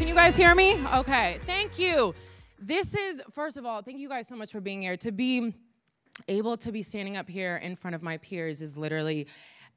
[0.00, 0.82] Can you guys hear me?
[0.94, 2.14] Okay, thank you.
[2.58, 4.96] This is, first of all, thank you guys so much for being here.
[4.96, 5.52] To be
[6.26, 9.26] able to be standing up here in front of my peers is literally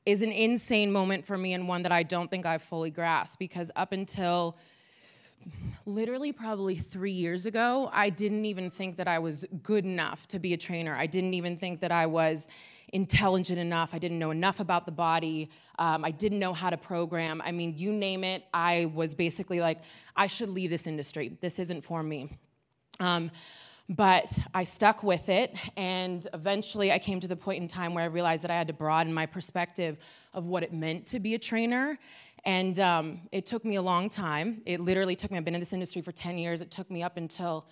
[0.05, 3.37] is an insane moment for me and one that I don't think I've fully grasped
[3.37, 4.55] because up until
[5.85, 10.39] literally probably three years ago, I didn't even think that I was good enough to
[10.39, 10.95] be a trainer.
[10.95, 12.47] I didn't even think that I was
[12.93, 13.93] intelligent enough.
[13.93, 15.49] I didn't know enough about the body.
[15.79, 17.41] Um, I didn't know how to program.
[17.43, 19.79] I mean, you name it, I was basically like,
[20.15, 21.37] I should leave this industry.
[21.41, 22.37] This isn't for me.
[22.99, 23.31] Um,
[23.89, 28.03] but I stuck with it, and eventually I came to the point in time where
[28.03, 29.97] I realized that I had to broaden my perspective
[30.33, 31.97] of what it meant to be a trainer.
[32.45, 34.61] And um, it took me a long time.
[34.65, 36.61] It literally took me, I've been in this industry for 10 years.
[36.61, 37.65] It took me up until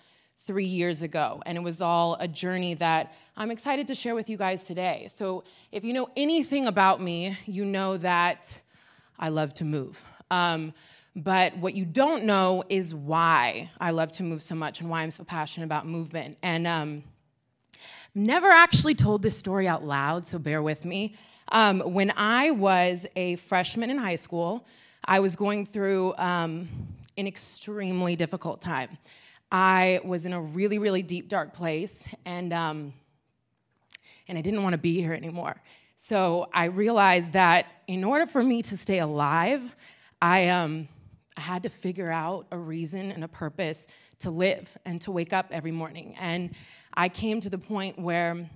[0.44, 1.42] three years ago.
[1.46, 5.06] And it was all a journey that I'm excited to share with you guys today.
[5.08, 8.60] So if you know anything about me, you know that
[9.18, 10.04] I love to move.
[10.30, 10.74] Um,
[11.14, 15.02] but what you don't know is why I love to move so much and why
[15.02, 16.38] I'm so passionate about movement.
[16.42, 17.04] And um,
[18.14, 21.14] never actually told this story out loud, so bear with me.
[21.50, 24.66] Um, when I was a freshman in high school,
[25.04, 26.68] I was going through um,
[27.16, 28.96] an extremely difficult time.
[29.52, 32.94] I was in a really, really deep, dark place, and um,
[34.26, 35.60] and I didn't want to be here anymore.
[35.94, 39.76] So I realized that in order for me to stay alive,
[40.22, 40.88] I um,
[41.36, 43.88] I had to figure out a reason and a purpose
[44.20, 46.14] to live and to wake up every morning.
[46.18, 46.54] And
[46.94, 48.48] I came to the point where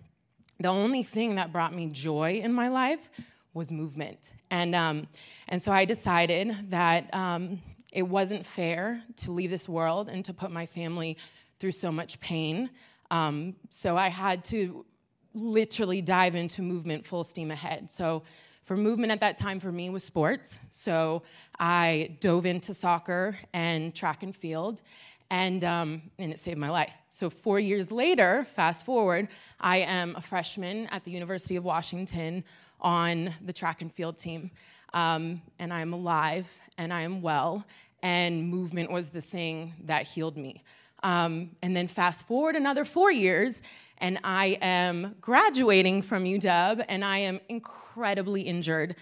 [0.59, 3.11] the only thing that brought me joy in my life
[3.53, 4.33] was movement.
[4.51, 5.09] And, um,
[5.49, 7.61] and so I decided that um,
[7.97, 11.17] it wasn't fair to leave this world and to put my family
[11.59, 12.69] through so much pain.
[13.11, 14.85] Um, so I had to
[15.33, 17.91] literally dive into movement full steam ahead.
[17.91, 18.23] So
[18.65, 20.61] for movement at that time for me was sports.
[20.69, 21.23] So
[21.59, 24.83] I dove into soccer and track and field,
[25.31, 26.95] and, um, and it saved my life.
[27.09, 32.45] So four years later, fast forward, I am a freshman at the University of Washington
[32.79, 34.51] on the track and field team.
[34.93, 36.47] Um, and I'm alive
[36.79, 37.65] and I am well,
[38.07, 40.63] and movement was the thing that healed me.
[41.03, 43.63] Um, and then fast forward another four years,
[43.99, 48.95] and I am graduating from UW, and I am incredibly injured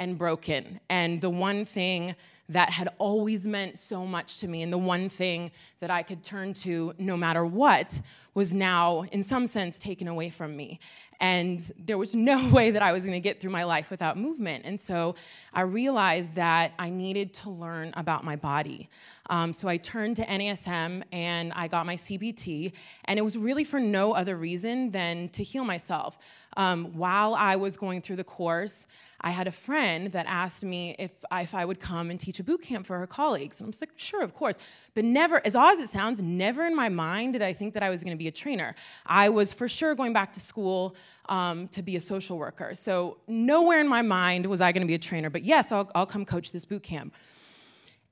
[0.00, 0.80] and broken.
[0.90, 2.16] And the one thing
[2.48, 6.24] that had always meant so much to me, and the one thing that I could
[6.24, 8.00] turn to no matter what,
[8.34, 10.80] was now, in some sense, taken away from me.
[11.20, 14.64] And there was no way that I was gonna get through my life without movement.
[14.64, 15.14] And so
[15.52, 18.88] I realized that I needed to learn about my body.
[19.30, 22.72] Um, so I turned to NASM and I got my CPT.
[23.04, 26.18] and it was really for no other reason than to heal myself.
[26.56, 28.88] Um, while I was going through the course,
[29.20, 32.38] I had a friend that asked me if I, if I would come and teach
[32.40, 33.60] a boot camp for her colleagues.
[33.60, 34.58] And I was like, sure, of course.
[34.94, 37.82] But never, as odd as it sounds, never in my mind did I think that
[37.82, 38.74] I was going to be a trainer.
[39.06, 40.94] I was for sure going back to school
[41.28, 42.74] um, to be a social worker.
[42.74, 45.30] So nowhere in my mind was I going to be a trainer.
[45.30, 47.14] But yes, I'll, I'll come coach this boot camp.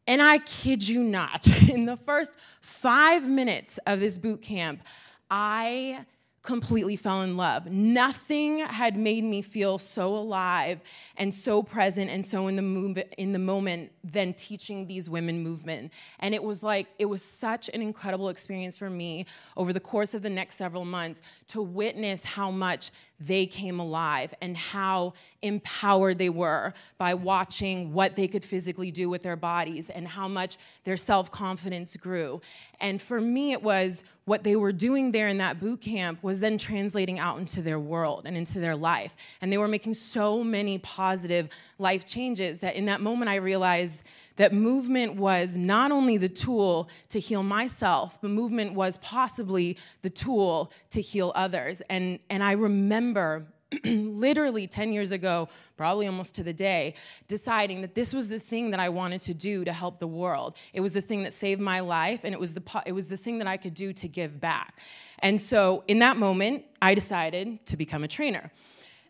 [0.06, 4.82] And I kid you not, in the first five minutes of this boot camp,
[5.30, 6.04] I
[6.46, 7.66] completely fell in love.
[7.66, 10.80] Nothing had made me feel so alive
[11.16, 15.42] and so present and so in the move, in the moment than teaching these women
[15.42, 15.92] movement.
[16.20, 20.14] And it was like it was such an incredible experience for me over the course
[20.14, 26.18] of the next several months to witness how much they came alive and how empowered
[26.18, 30.58] they were by watching what they could physically do with their bodies and how much
[30.84, 32.40] their self-confidence grew.
[32.80, 36.40] And for me it was what they were doing there in that boot camp was
[36.40, 39.16] then translating out into their world and into their life.
[39.40, 41.48] And they were making so many positive
[41.78, 44.02] life changes that in that moment I realized
[44.36, 50.10] that movement was not only the tool to heal myself, but movement was possibly the
[50.10, 51.80] tool to heal others.
[51.90, 53.46] And, and I remember
[53.84, 56.94] literally 10 years ago, probably almost to the day,
[57.26, 60.56] deciding that this was the thing that I wanted to do to help the world.
[60.72, 63.16] It was the thing that saved my life, and it was the, it was the
[63.16, 64.78] thing that I could do to give back.
[65.18, 68.52] And so in that moment, I decided to become a trainer.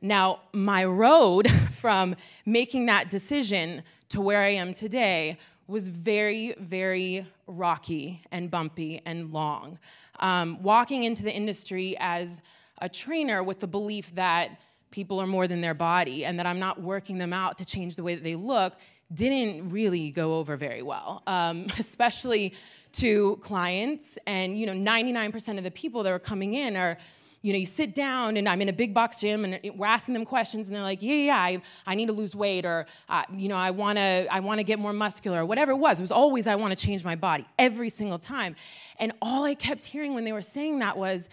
[0.01, 1.51] Now, my road
[1.81, 9.03] from making that decision to where I am today was very, very rocky and bumpy
[9.05, 9.79] and long.
[10.21, 12.43] Um, walking into the industry as
[12.81, 14.61] a trainer with the belief that
[14.91, 17.97] people are more than their body and that I'm not working them out to change
[17.97, 18.75] the way that they look
[19.13, 22.55] didn't really go over very well, um, especially
[22.93, 24.19] to clients.
[24.27, 26.99] And you know, 99% of the people that are coming in are
[27.47, 30.15] you know, you sit down and I'm in a big box gym and we're asking
[30.15, 33.23] them questions and they're like, yeah, yeah, I, I need to lose weight or, uh,
[33.33, 36.01] you know, I want to I wanna get more muscular or whatever it was.
[36.01, 38.57] It was always, I want to change my body every single time.
[38.99, 41.29] And all I kept hearing when they were saying that was,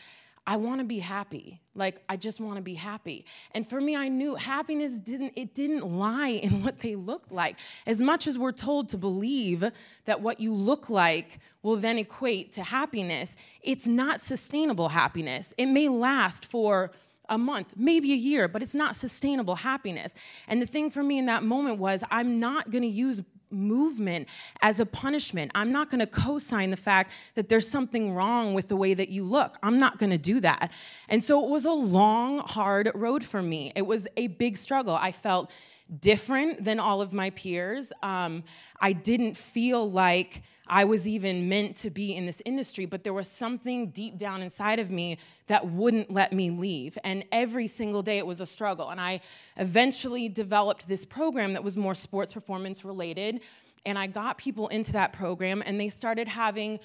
[0.45, 1.61] I want to be happy.
[1.73, 3.25] Like I just want to be happy.
[3.51, 7.57] And for me I knew happiness didn't it didn't lie in what they looked like.
[7.85, 9.63] As much as we're told to believe
[10.05, 15.53] that what you look like will then equate to happiness, it's not sustainable happiness.
[15.57, 16.91] It may last for
[17.29, 20.13] a month, maybe a year, but it's not sustainable happiness.
[20.47, 23.21] And the thing for me in that moment was I'm not going to use
[23.53, 24.27] movement
[24.61, 25.51] as a punishment.
[25.55, 28.93] I'm not going to co sign the fact that there's something wrong with the way
[28.93, 29.57] that you look.
[29.63, 30.71] I'm not going to do that.
[31.09, 33.71] And so it was a long, hard road for me.
[33.75, 34.95] It was a big struggle.
[34.95, 35.51] I felt
[35.99, 37.91] different than all of my peers.
[38.01, 38.43] Um,
[38.79, 43.13] I didn't feel like I was even meant to be in this industry, but there
[43.13, 45.17] was something deep down inside of me
[45.47, 46.97] that wouldn't let me leave.
[47.03, 48.89] And every single day it was a struggle.
[48.89, 49.21] And I
[49.57, 53.41] eventually developed this program that was more sports performance related.
[53.85, 56.79] And I got people into that program, and they started having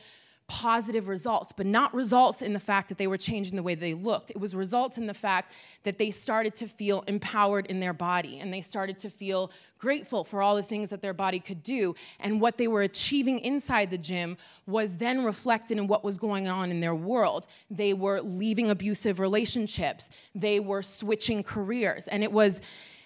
[0.48, 3.92] positive results, but not results in the fact that they were changing the way they
[3.92, 4.30] looked.
[4.30, 5.52] It was results in the fact
[5.84, 10.24] that they started to feel empowered in their body and they started to feel grateful
[10.24, 11.94] for all the things that their body could do.
[12.18, 16.48] And what they were achieving inside the gym was then reflected in what was going
[16.48, 17.46] on in their world.
[17.70, 22.60] They were leaving abusive relationships, they were switching careers, and it was.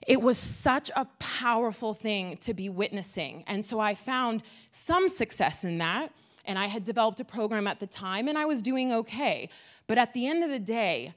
[0.05, 3.45] It was such a powerful thing to be witnessing.
[3.47, 4.43] And so I found
[4.73, 6.11] some success in that
[6.45, 9.49] and I had developed a program at the time and I was doing okay.
[9.87, 11.15] But at the end of the day,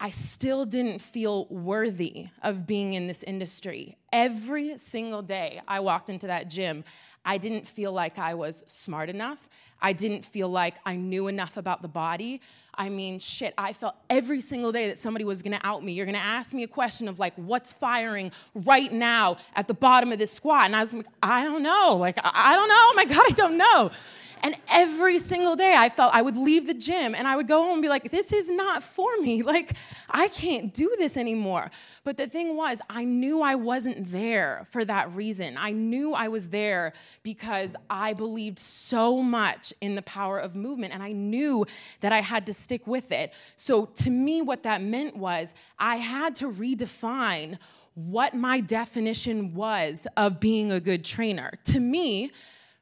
[0.00, 3.96] I still didn't feel worthy of being in this industry.
[4.12, 6.84] Every single day I walked into that gym,
[7.24, 9.48] I didn't feel like I was smart enough.
[9.80, 12.40] I didn't feel like I knew enough about the body.
[12.74, 15.92] I mean, shit, I felt every single day that somebody was gonna out me.
[15.92, 20.10] You're gonna ask me a question of like, what's firing right now at the bottom
[20.10, 20.66] of this squat?
[20.66, 21.96] And I was like, I don't know.
[21.98, 22.74] Like, I don't know.
[22.76, 23.90] Oh my God, I don't know.
[24.44, 27.62] And every single day I felt I would leave the gym and I would go
[27.62, 29.42] home and be like, this is not for me.
[29.52, 29.76] Like,
[30.08, 31.70] I can't do this anymore.
[32.04, 35.58] But the thing was, I knew I wasn't there for that reason.
[35.58, 40.94] I knew I was there because I believed so much in the power of movement
[40.94, 41.66] and I knew
[42.00, 43.32] that I had to stick with it.
[43.56, 47.58] So to me, what that meant was I had to redefine
[47.94, 51.52] what my definition was of being a good trainer.
[51.64, 52.30] To me,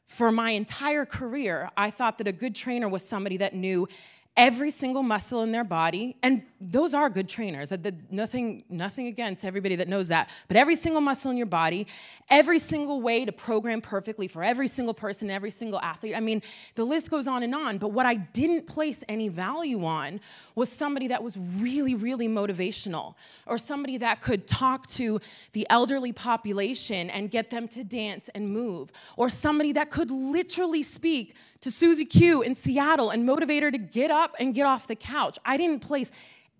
[0.06, 3.88] for my entire career, I thought that a good trainer was somebody that knew
[4.36, 7.72] every single muscle in their body and those are good trainers.
[8.10, 11.86] Nothing nothing against everybody that knows that but every single muscle in your body
[12.28, 16.14] every single way to program perfectly for every single person every single athlete.
[16.16, 16.42] I mean
[16.74, 20.20] the list goes on and on but what i didn't place any value on
[20.54, 23.14] was somebody that was really really motivational
[23.46, 25.20] or somebody that could talk to
[25.52, 30.82] the elderly population and get them to dance and move or somebody that could literally
[30.82, 34.86] speak to Susie Q in Seattle and motivate her to get up and get off
[34.86, 35.38] the couch.
[35.44, 36.10] I didn't place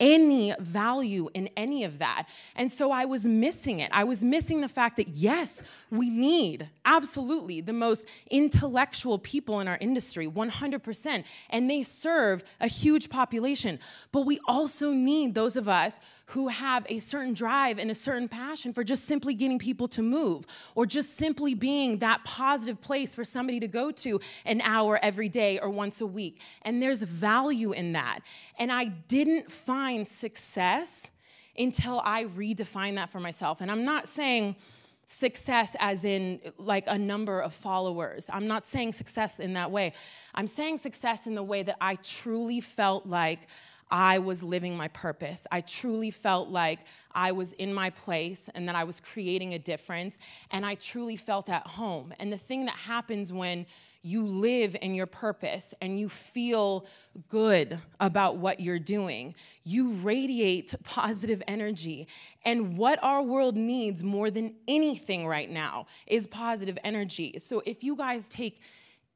[0.00, 2.26] any value in any of that.
[2.56, 3.90] And so I was missing it.
[3.92, 9.68] I was missing the fact that, yes, we need absolutely the most intellectual people in
[9.68, 13.78] our industry, 100%, and they serve a huge population.
[14.10, 18.28] But we also need those of us who have a certain drive and a certain
[18.28, 23.14] passion for just simply getting people to move or just simply being that positive place
[23.14, 26.40] for somebody to go to an hour every day or once a week.
[26.62, 28.20] And there's value in that.
[28.58, 31.10] And I didn't find success
[31.58, 33.60] until I redefined that for myself.
[33.60, 34.56] And I'm not saying,
[35.12, 38.30] success as in like a number of followers.
[38.32, 39.92] I'm not saying success in that way.
[40.36, 43.48] I'm saying success in the way that I truly felt like
[43.90, 45.46] I was living my purpose.
[45.50, 46.80] I truly felt like
[47.12, 50.18] I was in my place and that I was creating a difference.
[50.50, 52.14] And I truly felt at home.
[52.18, 53.66] And the thing that happens when
[54.02, 56.86] you live in your purpose and you feel
[57.28, 62.06] good about what you're doing, you radiate positive energy.
[62.44, 67.38] And what our world needs more than anything right now is positive energy.
[67.38, 68.60] So if you guys take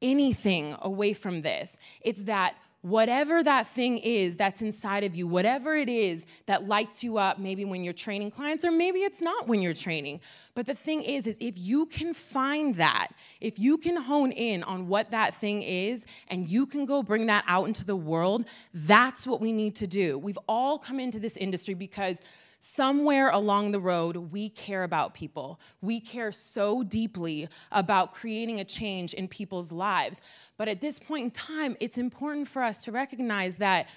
[0.01, 2.55] anything away from this, it's that
[2.85, 7.39] whatever that thing is that's inside of you, whatever it is that lights you up,
[7.39, 10.19] maybe when you're training clients, or maybe it's not when you're training.
[10.53, 13.07] But the thing is, is if you can find that,
[13.41, 17.25] if you can hone in on what that thing is, and you can go bring
[17.25, 20.19] that out into the world, that's what we need to do.
[20.19, 22.21] We've all come into this industry because
[22.59, 25.59] somewhere along the road, we care about people.
[25.81, 30.21] We care so deeply about creating a change in people's lives.
[30.57, 33.87] But at this point in time, it's important for us to recognize that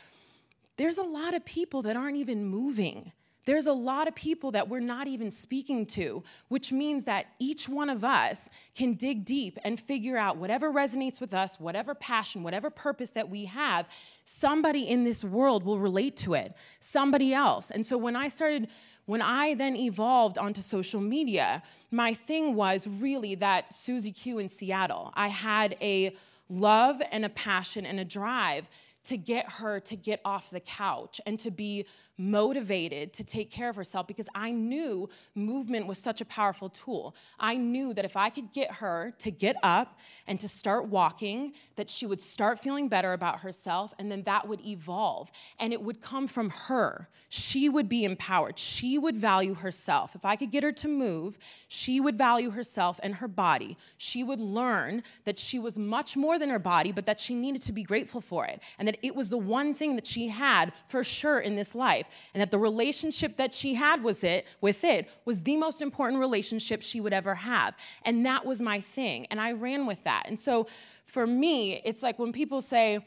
[0.77, 3.13] there's a lot of people that aren't even moving.
[3.49, 7.67] There's a lot of people that we're not even speaking to, which means that each
[7.67, 12.43] one of us can dig deep and figure out whatever resonates with us, whatever passion,
[12.43, 13.89] whatever purpose that we have,
[14.27, 17.71] somebody in this world will relate to it, somebody else.
[17.71, 18.69] And so when I started,
[19.07, 24.51] when I then evolved onto social media, my thing was really that Susie Q in
[24.51, 25.11] Seattle.
[25.15, 26.15] I had a
[26.51, 28.69] love and a passion and a drive
[29.05, 31.87] to get her to get off the couch and to be
[32.19, 37.15] motivated to take care of herself because I knew movement was such a powerful tool.
[37.39, 41.53] I knew that if I could get her to get up and to start walking,
[41.77, 45.81] that she would start feeling better about herself and then that would evolve and it
[45.81, 47.09] would come from her.
[47.29, 48.59] She would be empowered.
[48.59, 50.17] She would value herself.
[50.17, 53.77] If I could get her to move, she would value herself and her body.
[53.97, 57.63] She would learn that she was much more than her body, but that she needed
[57.63, 60.73] to be grateful for it and that it was the one thing that she had
[60.89, 64.85] for sure in this life and that the relationship that she had was it with
[64.85, 67.75] it was the most important relationship she would ever have.
[68.05, 70.25] And that was my thing and i ran with that.
[70.27, 70.67] And so
[71.05, 73.05] for me it's like when people say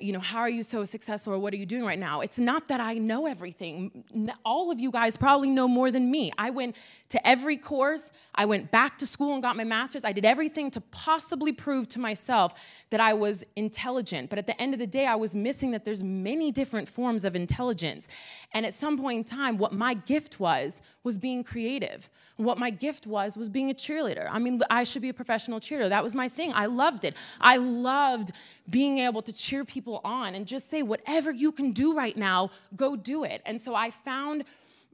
[0.00, 2.20] you know, how are you so successful or what are you doing right now?
[2.20, 4.04] It's not that I know everything.
[4.44, 6.30] All of you guys probably know more than me.
[6.36, 6.76] I went
[7.08, 10.04] to every course, I went back to school and got my master's.
[10.04, 12.52] I did everything to possibly prove to myself
[12.90, 14.28] that I was intelligent.
[14.28, 17.24] But at the end of the day, I was missing that there's many different forms
[17.24, 18.08] of intelligence.
[18.52, 22.10] And at some point in time, what my gift was was being creative.
[22.38, 24.28] What my gift was was being a cheerleader.
[24.30, 25.88] I mean, I should be a professional cheerleader.
[25.88, 26.52] That was my thing.
[26.54, 27.14] I loved it.
[27.40, 28.30] I loved
[28.70, 32.50] being able to cheer people on and just say, whatever you can do right now,
[32.76, 33.42] go do it.
[33.44, 34.44] And so I found,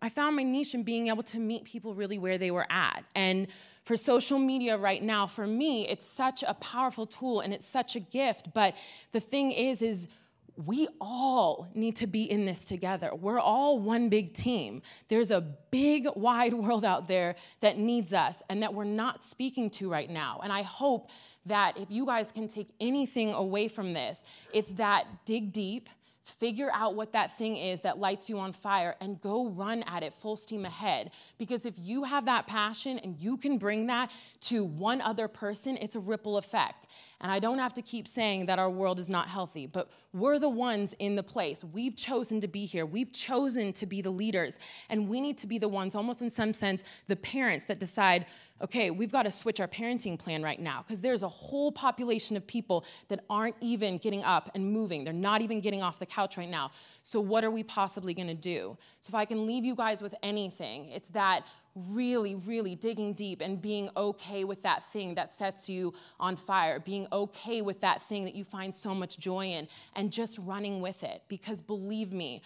[0.00, 3.04] I found my niche in being able to meet people really where they were at.
[3.14, 3.46] And
[3.84, 7.94] for social media right now, for me, it's such a powerful tool and it's such
[7.94, 8.54] a gift.
[8.54, 8.74] But
[9.12, 10.08] the thing is, is
[10.56, 13.10] we all need to be in this together.
[13.14, 14.82] We're all one big team.
[15.08, 19.68] There's a big, wide world out there that needs us and that we're not speaking
[19.70, 20.40] to right now.
[20.42, 21.10] And I hope
[21.46, 25.88] that if you guys can take anything away from this, it's that dig deep
[26.24, 30.02] Figure out what that thing is that lights you on fire and go run at
[30.02, 31.10] it full steam ahead.
[31.36, 35.76] Because if you have that passion and you can bring that to one other person,
[35.76, 36.86] it's a ripple effect.
[37.20, 40.38] And I don't have to keep saying that our world is not healthy, but we're
[40.38, 41.62] the ones in the place.
[41.62, 42.86] We've chosen to be here.
[42.86, 44.58] We've chosen to be the leaders.
[44.88, 48.24] And we need to be the ones, almost in some sense, the parents that decide
[48.62, 52.36] okay, we've got to switch our parenting plan right now because there's a whole population
[52.36, 55.04] of people that aren't even getting up and moving.
[55.04, 56.70] They're not even getting off the couch right now.
[57.02, 58.76] So, what are we possibly going to do?
[59.00, 61.44] So, if I can leave you guys with anything, it's that
[61.74, 66.78] really, really digging deep and being okay with that thing that sets you on fire,
[66.78, 70.80] being okay with that thing that you find so much joy in, and just running
[70.80, 71.22] with it.
[71.28, 72.42] Because believe me,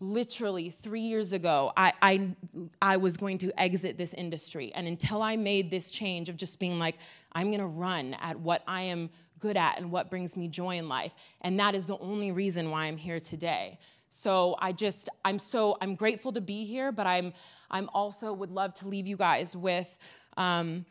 [0.00, 2.30] literally three years ago, I, I,
[2.80, 4.72] I was going to exit this industry.
[4.74, 6.96] And until I made this change of just being like,
[7.32, 10.78] I'm going to run at what I am good at and what brings me joy
[10.78, 11.12] in life.
[11.42, 13.78] And that is the only reason why I'm here today.
[14.08, 17.32] So I just, I'm so, I'm grateful to be here, but I'm,
[17.70, 19.96] I'm also would love to leave you guys with
[20.36, 20.84] um,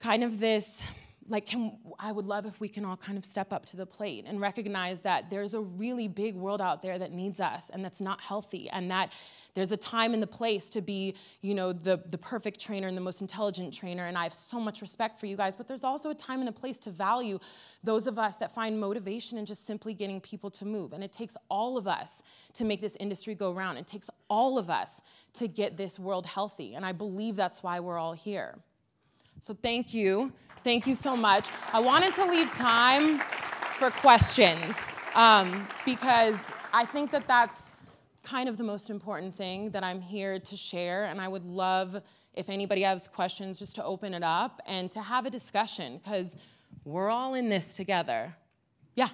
[0.00, 0.82] kind of this
[1.28, 3.86] like can, i would love if we can all kind of step up to the
[3.86, 7.84] plate and recognize that there's a really big world out there that needs us and
[7.84, 9.12] that's not healthy and that
[9.54, 12.96] there's a time and the place to be you know the, the perfect trainer and
[12.96, 14.06] the most intelligent trainer.
[14.06, 16.48] And i have so much respect for you guys but there's also a time and
[16.48, 17.38] a place to value
[17.84, 20.92] those of us that find motivation in just simply getting people to move.
[20.92, 22.22] And it takes all of us
[22.54, 23.76] to make this industry go round.
[23.76, 25.02] It takes all of us
[25.34, 26.74] to get this world healthy.
[26.74, 28.58] And i believe that's why we're all here
[29.42, 30.32] so thank you
[30.64, 31.48] Thank you so much.
[31.72, 37.72] I wanted to leave time for questions um, because I think that that's
[38.22, 41.06] kind of the most important thing that I'm here to share.
[41.06, 42.00] And I would love
[42.34, 46.36] if anybody has questions just to open it up and to have a discussion because
[46.84, 48.36] we're all in this together.
[48.94, 49.06] Yeah.
[49.06, 49.10] Um,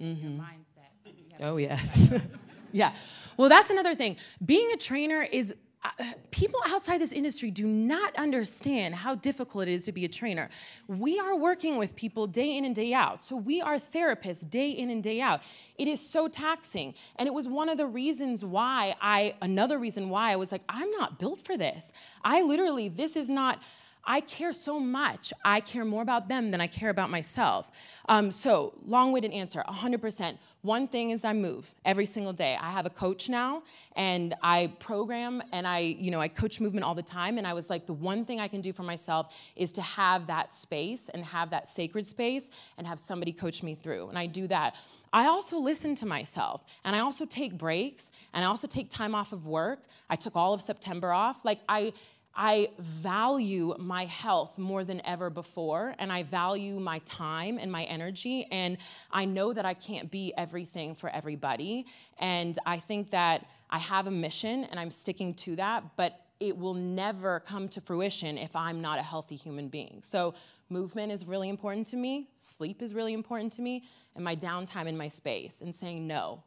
[0.00, 0.40] Mm-hmm.
[0.40, 1.46] Mindset, that you have to do that.
[1.46, 2.14] oh, yes.
[2.72, 2.94] Yeah.
[3.36, 4.16] Well, that's another thing.
[4.44, 5.88] Being a trainer is uh,
[6.30, 10.50] people outside this industry do not understand how difficult it is to be a trainer.
[10.88, 13.22] We are working with people day in and day out.
[13.22, 15.40] So we are therapists day in and day out.
[15.78, 16.94] It is so taxing.
[17.16, 20.62] And it was one of the reasons why I, another reason why I was like,
[20.68, 21.92] I'm not built for this.
[22.22, 23.62] I literally, this is not,
[24.10, 25.32] I care so much.
[25.44, 27.70] I care more about them than I care about myself.
[28.08, 30.36] Um, so, long winded answer 100%.
[30.62, 32.58] One thing is I move every single day.
[32.60, 33.62] I have a coach now
[33.96, 37.38] and I program and I, you know, I coach movement all the time.
[37.38, 40.26] And I was like, the one thing I can do for myself is to have
[40.26, 44.08] that space and have that sacred space and have somebody coach me through.
[44.08, 44.74] And I do that.
[45.12, 49.14] I also listen to myself and I also take breaks and I also take time
[49.14, 49.84] off of work.
[50.10, 51.44] I took all of September off.
[51.44, 51.92] Like, I,
[52.34, 57.84] I value my health more than ever before, and I value my time and my
[57.84, 58.46] energy.
[58.50, 58.78] And
[59.10, 61.86] I know that I can't be everything for everybody.
[62.18, 66.56] And I think that I have a mission and I'm sticking to that, but it
[66.56, 69.98] will never come to fruition if I'm not a healthy human being.
[70.02, 70.34] So,
[70.70, 73.84] movement is really important to me, sleep is really important to me,
[74.14, 76.42] and my downtime in my space and saying no.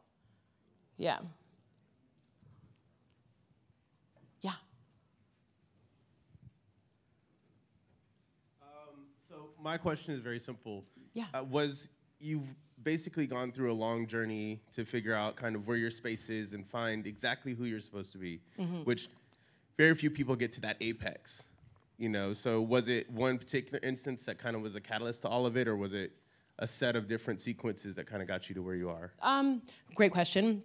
[0.96, 1.18] Yeah.
[9.64, 10.84] My question is very simple.
[11.14, 11.24] Yeah.
[11.32, 11.88] Uh, was
[12.20, 16.28] you've basically gone through a long journey to figure out kind of where your space
[16.28, 18.82] is and find exactly who you're supposed to be, mm-hmm.
[18.82, 19.08] which
[19.78, 21.44] very few people get to that apex.
[21.96, 25.28] You know, so was it one particular instance that kind of was a catalyst to
[25.28, 26.12] all of it, or was it
[26.58, 29.12] a set of different sequences that kind of got you to where you are?
[29.22, 29.62] Um,
[29.94, 30.62] great question.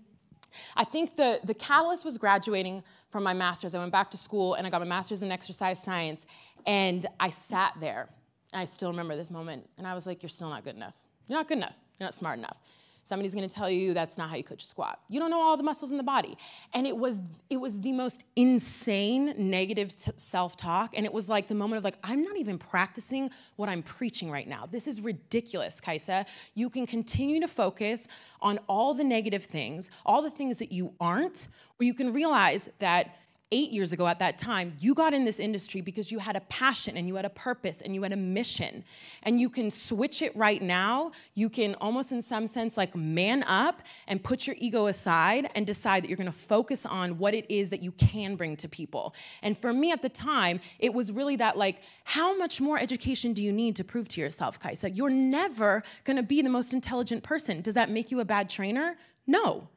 [0.76, 3.76] I think the, the catalyst was graduating from my master's.
[3.76, 6.26] I went back to school and I got my master's in exercise science,
[6.66, 8.10] and I sat there
[8.54, 10.96] I still remember this moment, and I was like, You're still not good enough.
[11.28, 11.76] You're not good enough.
[12.00, 12.58] You're not smart enough.
[13.04, 15.00] Somebody's gonna tell you that's not how you coach a squat.
[15.08, 16.38] You don't know all the muscles in the body.
[16.76, 20.94] And it was, it was the most insane negative self talk.
[20.96, 24.30] And it was like the moment of, like, I'm not even practicing what I'm preaching
[24.30, 24.68] right now.
[24.70, 26.28] This is ridiculous, Kaisa.
[26.54, 28.08] You can continue to focus
[28.42, 31.48] on all the negative things, all the things that you aren't,
[31.80, 33.16] or you can realize that
[33.52, 36.42] eight years ago at that time, you got in this industry because you had a
[36.42, 38.84] passion and you had a purpose and you had a mission.
[39.24, 41.12] And you can switch it right now.
[41.34, 45.66] You can almost, in some sense, like man up and put your ego aside and
[45.66, 49.16] decide that you're gonna focus on what it is that you can bring to people.
[49.42, 53.34] And for me at the time, it was really that like, how much more education
[53.34, 54.92] do you need to prove to yourself, Kaisa?
[54.92, 57.62] You're never gonna be the most intelligent person.
[57.62, 58.96] Does that make you a bad trainer?
[59.26, 59.70] No.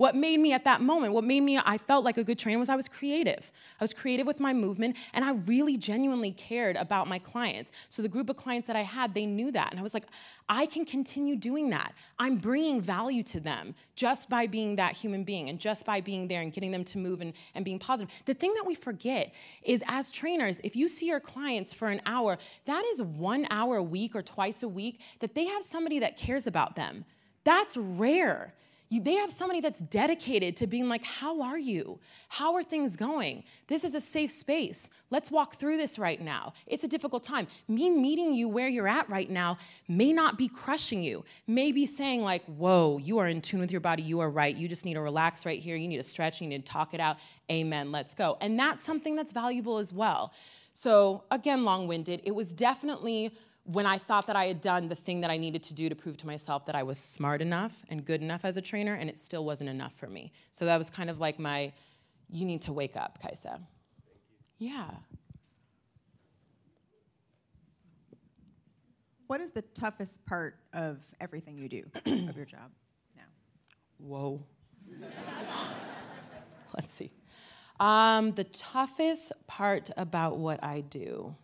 [0.00, 2.58] What made me at that moment, what made me, I felt like a good trainer
[2.58, 3.52] was I was creative.
[3.78, 7.70] I was creative with my movement and I really genuinely cared about my clients.
[7.90, 9.72] So the group of clients that I had, they knew that.
[9.72, 10.06] And I was like,
[10.48, 11.92] I can continue doing that.
[12.18, 16.28] I'm bringing value to them just by being that human being and just by being
[16.28, 18.10] there and getting them to move and, and being positive.
[18.24, 22.00] The thing that we forget is as trainers, if you see your clients for an
[22.06, 25.98] hour, that is one hour a week or twice a week that they have somebody
[25.98, 27.04] that cares about them.
[27.44, 28.54] That's rare.
[28.90, 32.00] You, they have somebody that's dedicated to being like, How are you?
[32.28, 33.44] How are things going?
[33.68, 34.90] This is a safe space.
[35.10, 36.52] Let's walk through this right now.
[36.66, 37.46] It's a difficult time.
[37.68, 41.86] Me meeting you where you're at right now may not be crushing you, may be
[41.86, 44.02] saying, like, Whoa, you are in tune with your body.
[44.02, 44.54] You are right.
[44.54, 45.76] You just need to relax right here.
[45.76, 46.40] You need to stretch.
[46.40, 47.16] You need to talk it out.
[47.50, 47.92] Amen.
[47.92, 48.38] Let's go.
[48.40, 50.32] And that's something that's valuable as well.
[50.72, 52.22] So, again, long winded.
[52.24, 55.62] It was definitely when I thought that I had done the thing that I needed
[55.64, 58.56] to do to prove to myself that I was smart enough and good enough as
[58.56, 60.32] a trainer, and it still wasn't enough for me.
[60.50, 61.72] So that was kind of like my,
[62.30, 63.60] you need to wake up, Kaisa.
[64.58, 64.90] Yeah.
[69.26, 72.70] What is the toughest part of everything you do of your job
[73.16, 73.22] now?
[73.98, 74.42] Whoa.
[76.74, 77.12] Let's see.
[77.78, 81.34] Um, the toughest part about what I do.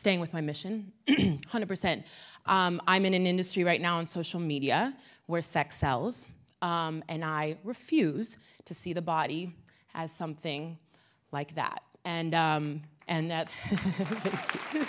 [0.00, 2.04] Staying with my mission, 100%.
[2.46, 6.26] Um, I'm in an industry right now on social media where sex sells,
[6.62, 9.54] um, and I refuse to see the body
[9.94, 10.78] as something
[11.32, 11.82] like that.
[12.06, 14.84] And, um, and that, thank you.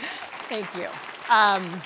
[0.48, 0.88] Thank you.
[1.30, 1.82] Um,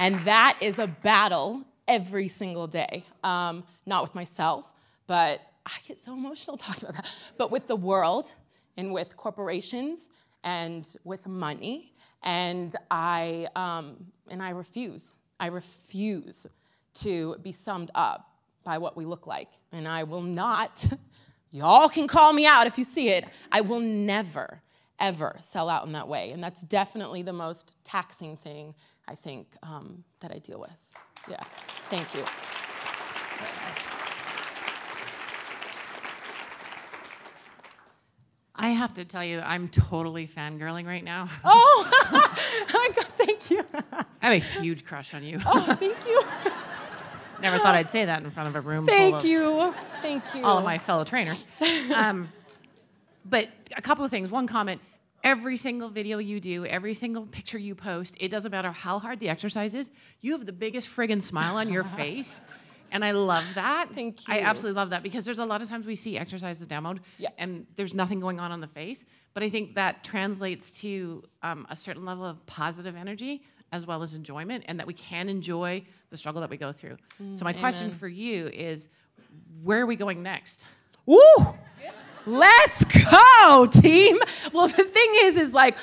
[0.00, 3.04] and that is a battle every single day.
[3.22, 4.64] Um, not with myself,
[5.06, 8.34] but I get so emotional talking about that, but with the world
[8.76, 10.08] and with corporations
[10.42, 15.14] and with money and I, um, and I refuse.
[15.38, 16.46] I refuse
[16.94, 18.30] to be summed up
[18.64, 19.48] by what we look like.
[19.72, 20.86] And I will not,
[21.50, 24.60] y'all can call me out if you see it, I will never,
[24.98, 26.32] ever sell out in that way.
[26.32, 28.74] And that's definitely the most taxing thing
[29.08, 30.70] I think um, that I deal with.
[31.28, 31.40] Yeah,
[31.88, 32.24] thank you.
[38.60, 41.28] I have to tell you, I'm totally fangirling right now.
[41.44, 41.88] Oh,
[42.72, 43.64] my God, thank you.
[43.92, 45.40] I have a huge crush on you.
[45.46, 46.22] Oh, thank you.
[47.42, 48.84] Never thought I'd say that in front of a room.
[48.86, 49.74] Thank you.
[50.02, 50.44] Thank you.
[50.44, 51.46] All of my fellow trainers.
[51.94, 52.28] Um,
[53.24, 54.30] But a couple of things.
[54.30, 54.80] One comment.
[55.24, 59.20] Every single video you do, every single picture you post, it doesn't matter how hard
[59.20, 59.90] the exercise is,
[60.22, 62.40] you have the biggest friggin' smile on your face.
[62.92, 63.88] And I love that.
[63.94, 64.34] Thank you.
[64.34, 67.28] I absolutely love that because there's a lot of times we see exercises demoed Yeah.
[67.38, 69.04] and there's nothing going on on the face.
[69.34, 74.02] But I think that translates to um, a certain level of positive energy as well
[74.02, 76.96] as enjoyment, and that we can enjoy the struggle that we go through.
[77.36, 78.88] so, my question for you is
[79.62, 80.64] where are we going next?
[81.06, 81.20] Woo!
[82.26, 84.18] Let's go, team.
[84.52, 85.76] Well, the thing is, is like,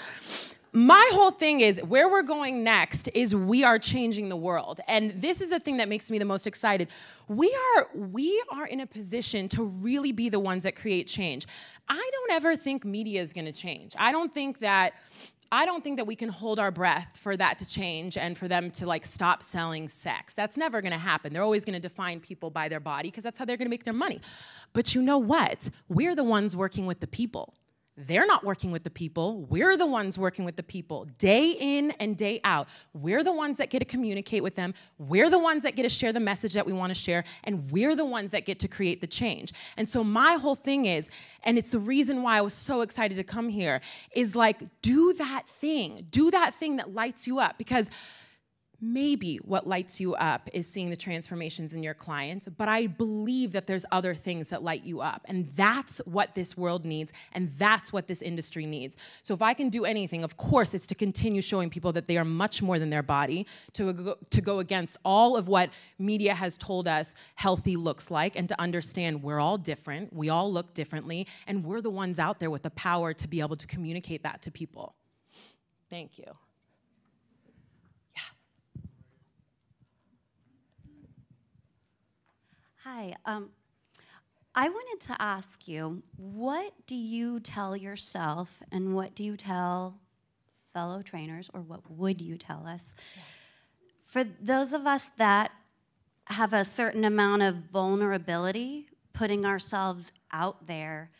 [0.78, 4.80] my whole thing is where we're going next is we are changing the world.
[4.88, 6.90] And this is the thing that makes me the most excited.
[7.28, 11.48] We are we are in a position to really be the ones that create change.
[11.90, 13.96] I don't ever think media is going to change.
[13.98, 14.94] I don't think that
[15.52, 18.48] I don't think that we can hold our breath for that to change and for
[18.48, 20.36] them to like stop selling sex.
[20.36, 21.34] That's never going to happen.
[21.34, 23.72] They're always going to define people by their body because that's how they're going to
[23.72, 24.22] make their money.
[24.74, 25.72] But you know what?
[25.90, 27.56] We're the ones working with the people.
[28.00, 29.42] They're not working with the people.
[29.50, 32.68] We're the ones working with the people day in and day out.
[32.94, 34.76] We're the ones that get to communicate with them.
[35.00, 37.24] We're the ones that get to share the message that we want to share.
[37.44, 39.52] And we're the ones that get to create the change.
[39.78, 41.10] And so, my whole thing is,
[41.44, 43.82] and it's the reason why I was so excited to come here,
[44.12, 46.06] is like, do that thing.
[46.12, 47.58] Do that thing that lights you up.
[47.58, 47.90] Because
[48.80, 53.52] maybe what lights you up is seeing the transformations in your clients, but I believe
[53.54, 55.26] that there's other things that light you up.
[55.26, 58.96] And that's what this world needs, and that's what this industry needs.
[59.24, 62.18] So if I can do anything, of course, it's to continue showing people that they
[62.18, 66.36] are much more than their body, to go, to go against all of what media
[66.36, 70.74] has told us healthy looks like, and to understand we're all different, we all look
[70.74, 74.24] differently, and we're the ones out there with the power to be able to communicate
[74.24, 74.94] that to people.
[75.90, 76.26] Thank you.
[82.90, 83.14] Hi.
[83.26, 83.50] Um,
[84.56, 90.00] I wanted to ask you, what do you tell yourself and what do you tell
[90.74, 92.94] fellow trainers, or what would you tell us?
[94.06, 95.52] For those of us that
[96.28, 101.12] have a certain amount of vulnerability, putting ourselves out there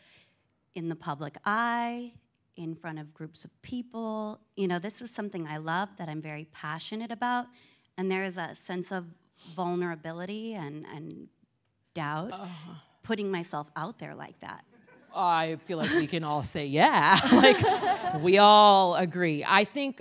[0.74, 2.12] in the public eye,
[2.56, 6.22] in front of groups of people, you know, this is something I love that I'm
[6.22, 7.44] very passionate about.
[7.98, 9.04] And there is a sense of
[9.54, 11.28] vulnerability and, and
[11.94, 12.74] doubt uh-huh.
[13.02, 14.64] putting myself out there like that.
[15.14, 17.18] I feel like we can all say yeah.
[17.32, 19.44] like we all agree.
[19.46, 20.00] I think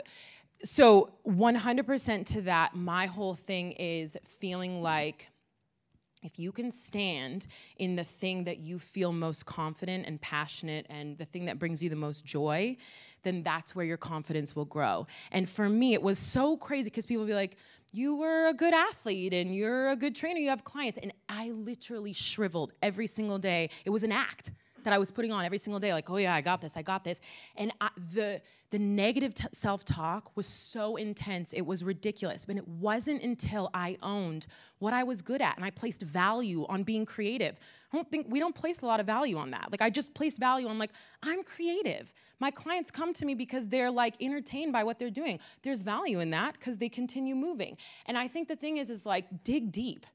[0.64, 5.30] so 100% to that my whole thing is feeling like
[6.28, 11.18] if you can stand in the thing that you feel most confident and passionate and
[11.18, 12.76] the thing that brings you the most joy,
[13.24, 15.08] then that's where your confidence will grow.
[15.32, 17.56] And for me, it was so crazy because people be like,
[17.92, 21.00] you were a good athlete and you're a good trainer, you have clients.
[21.02, 23.70] And I literally shriveled every single day.
[23.86, 24.52] It was an act
[24.88, 26.82] that I was putting on every single day, like, oh yeah, I got this, I
[26.82, 27.20] got this.
[27.58, 32.46] And I, the the negative t- self-talk was so intense, it was ridiculous.
[32.46, 34.46] But it wasn't until I owned
[34.80, 37.58] what I was good at and I placed value on being creative.
[37.92, 39.72] I don't think we don't place a lot of value on that.
[39.72, 42.14] Like I just placed value on like I'm creative.
[42.40, 45.40] My clients come to me because they're like entertained by what they're doing.
[45.64, 47.76] There's value in that because they continue moving.
[48.06, 50.06] And I think the thing is is like dig deep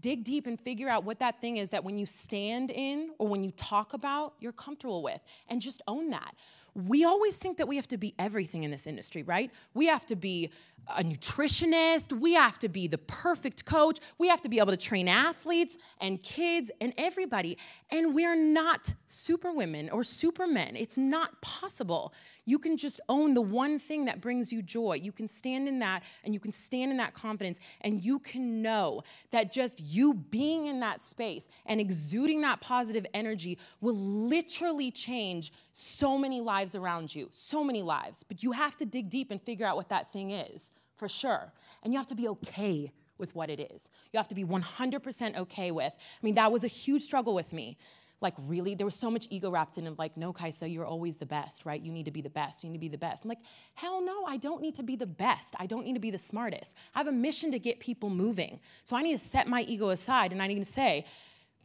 [0.00, 3.28] dig deep and figure out what that thing is that when you stand in or
[3.28, 6.34] when you talk about, you're comfortable with, and just own that.
[6.74, 9.50] We always think that we have to be everything in this industry, right?
[9.72, 10.50] We have to be
[10.94, 14.76] a nutritionist, we have to be the perfect coach, we have to be able to
[14.76, 17.58] train athletes and kids and everybody.
[17.90, 20.76] And we're not superwomen or supermen.
[20.76, 22.12] It's not possible.
[22.46, 24.94] You can just own the one thing that brings you joy.
[24.94, 28.62] You can stand in that and you can stand in that confidence and you can
[28.62, 34.92] know that just you being in that space and exuding that positive energy will literally
[34.92, 38.22] change so many lives around you, so many lives.
[38.22, 41.52] But you have to dig deep and figure out what that thing is, for sure.
[41.82, 43.90] And you have to be okay with what it is.
[44.12, 45.92] You have to be 100% okay with.
[45.92, 47.76] I mean, that was a huge struggle with me
[48.20, 51.16] like really there was so much ego wrapped in it like no kaisa you're always
[51.18, 51.80] the best right?
[51.80, 52.64] You need to be the best.
[52.64, 53.24] You need to be the best.
[53.24, 53.40] I'm like
[53.74, 55.54] hell no i don't need to be the best.
[55.58, 56.76] I don't need to be the smartest.
[56.94, 58.60] I have a mission to get people moving.
[58.84, 61.04] So i need to set my ego aside and i need to say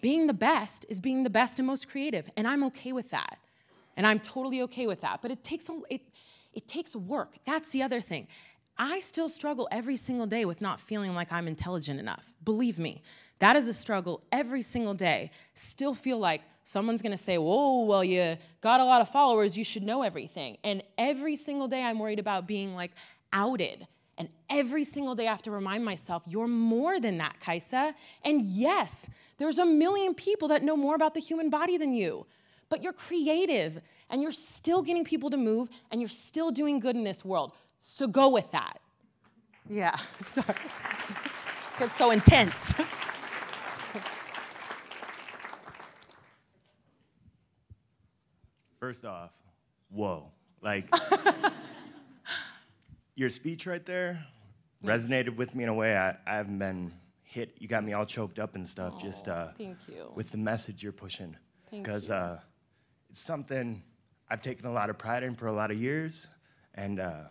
[0.02, 3.38] being the best is being the best and most creative and i'm okay with that.
[3.98, 5.22] And i'm totally okay with that.
[5.22, 6.02] But it takes a it,
[6.54, 7.36] it takes work.
[7.46, 8.28] That's the other thing.
[8.78, 12.34] I still struggle every single day with not feeling like I'm intelligent enough.
[12.44, 13.04] Believe me,
[13.41, 15.30] that is a struggle every single day.
[15.56, 19.63] Still feel like someone's gonna say, Whoa, well, you got a lot of followers, you
[19.65, 20.58] should know everything.
[20.63, 22.91] And every single day I'm worried about being like
[23.34, 23.88] outed.
[24.17, 27.93] And every single day I have to remind myself, You're more than that, Kaisa.
[28.23, 32.25] And yes, there's a million people that know more about the human body than you.
[32.69, 36.95] but you're creative and you're still getting people to move and you're still doing good
[36.95, 37.51] in this world.
[37.80, 38.80] So go with that.
[39.69, 40.56] Yeah, sorry.
[41.80, 42.75] Gets so intense.
[48.82, 49.30] First off,
[49.91, 50.32] whoa.
[50.60, 50.91] Like,
[53.15, 54.26] your speech right there
[54.84, 56.91] resonated with me in a way I, I haven't been
[57.22, 57.56] hit.
[57.60, 60.12] You got me all choked up and stuff just uh, thank you.
[60.15, 61.38] with the message you're pushing.
[61.70, 62.15] Thank Because you.
[62.15, 62.39] uh,
[63.12, 63.84] it's something
[64.32, 66.26] I've taken a lot of pride in for a lot of years.
[66.74, 67.26] And uh,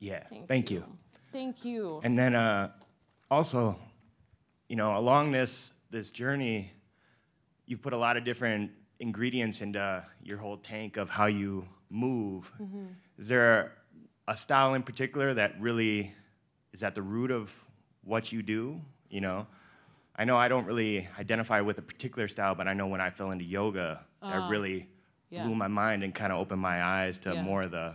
[0.00, 0.82] yeah, thank, you.
[1.30, 2.00] Thank you.
[2.02, 2.72] And then uh,
[3.30, 3.78] also,
[4.68, 6.72] you know, along this this journey,
[7.66, 12.50] you've put a lot of different ingredients into your whole tank of how you move.
[13.18, 13.72] Is there
[14.28, 16.12] a style in particular that really
[16.72, 17.54] is at the root of
[18.04, 18.80] what you do?
[19.08, 19.46] You know,
[20.16, 23.10] I know I don't really identify with a particular style, but I know when I
[23.10, 24.88] fell into yoga, that really
[25.30, 25.44] yeah.
[25.44, 27.42] blew my mind and kind of opened my eyes to Yeah.
[27.42, 27.94] more of the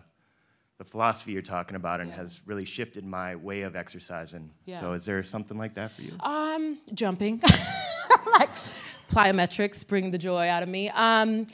[0.78, 2.16] the philosophy you're talking about and Yeah.
[2.16, 4.50] has really shifted my way of exercising.
[4.80, 6.14] So is there something like that for you?
[6.22, 7.40] Um, jumping.
[8.40, 8.50] like
[9.12, 10.90] plyometrics bring the joy out of me.
[10.90, 11.48] Um,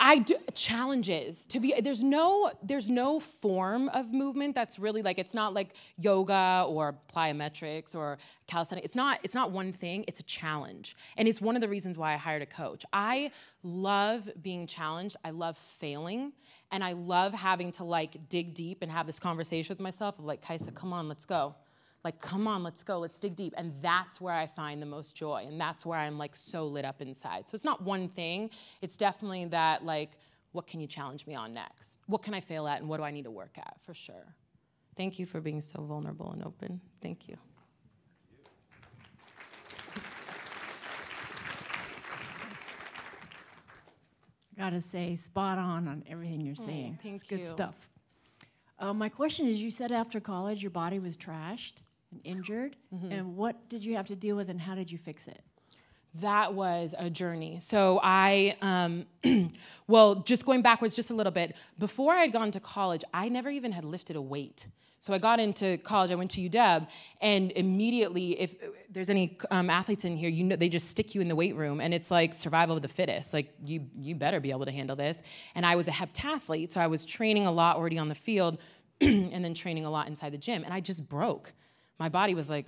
[0.00, 5.18] I do challenges to be there's no there's no form of movement that's really like
[5.18, 8.84] it's not like yoga or plyometrics or calisthenics.
[8.84, 10.96] It's not it's not one thing, it's a challenge.
[11.16, 12.84] And it's one of the reasons why I hired a coach.
[12.92, 13.32] I
[13.64, 15.16] love being challenged.
[15.24, 16.32] I love failing
[16.70, 20.24] and I love having to like dig deep and have this conversation with myself of
[20.24, 21.56] like Kaisa, come on, let's go
[22.04, 23.54] like come on let's go let's dig deep.
[23.56, 26.84] And that's where i find the most joy and that's where i'm like so lit
[26.84, 27.48] up inside.
[27.48, 28.50] So it's not one thing.
[28.82, 30.18] It's definitely that like
[30.52, 32.00] what can you challenge me on next?
[32.06, 34.34] What can i fail at and what do i need to work at for sure?
[34.96, 36.80] Thank you for being so vulnerable and open.
[37.00, 37.36] Thank you.
[44.58, 46.98] Gotta say, spot on on everything you're saying.
[47.00, 47.46] thank it's good you.
[47.46, 47.76] stuff.
[48.80, 51.74] Uh, my question is, you said after college your body was trashed
[52.10, 53.12] and injured, Mm-hmm.
[53.12, 55.42] and what did you have to deal with, and how did you fix it?
[56.14, 57.58] That was a journey.
[57.60, 59.06] So I, um,
[59.86, 63.28] well, just going backwards just a little bit, before I had gone to college, I
[63.28, 64.68] never even had lifted a weight.
[65.00, 66.88] So I got into college, I went to UW,
[67.20, 68.56] and immediately, if
[68.90, 71.54] there's any um, athletes in here, you know, they just stick you in the weight
[71.54, 73.32] room, and it's like survival of the fittest.
[73.32, 75.22] Like, you, you better be able to handle this.
[75.54, 78.58] And I was a heptathlete, so I was training a lot already on the field,
[79.00, 81.52] and then training a lot inside the gym, and I just broke
[81.98, 82.66] my body was like,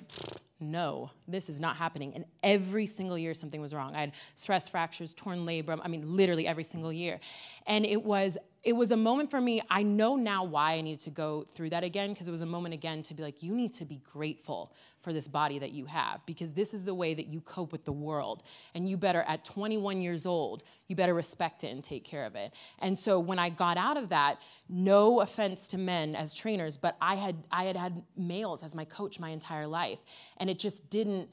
[0.60, 2.12] no, this is not happening.
[2.14, 3.94] And every single year something was wrong.
[3.94, 7.18] I had stress fractures, torn labrum, I mean, literally every single year.
[7.66, 9.62] And it was it was a moment for me.
[9.70, 12.46] I know now why I needed to go through that again, because it was a
[12.46, 15.86] moment again to be like, you need to be grateful for this body that you
[15.86, 18.42] have, because this is the way that you cope with the world.
[18.74, 22.34] And you better, at 21 years old, you better respect it and take care of
[22.34, 22.52] it.
[22.80, 26.96] And so when I got out of that, no offense to men as trainers, but
[27.00, 30.00] I had I had had males as my coach my entire life,
[30.36, 31.30] and it just didn't.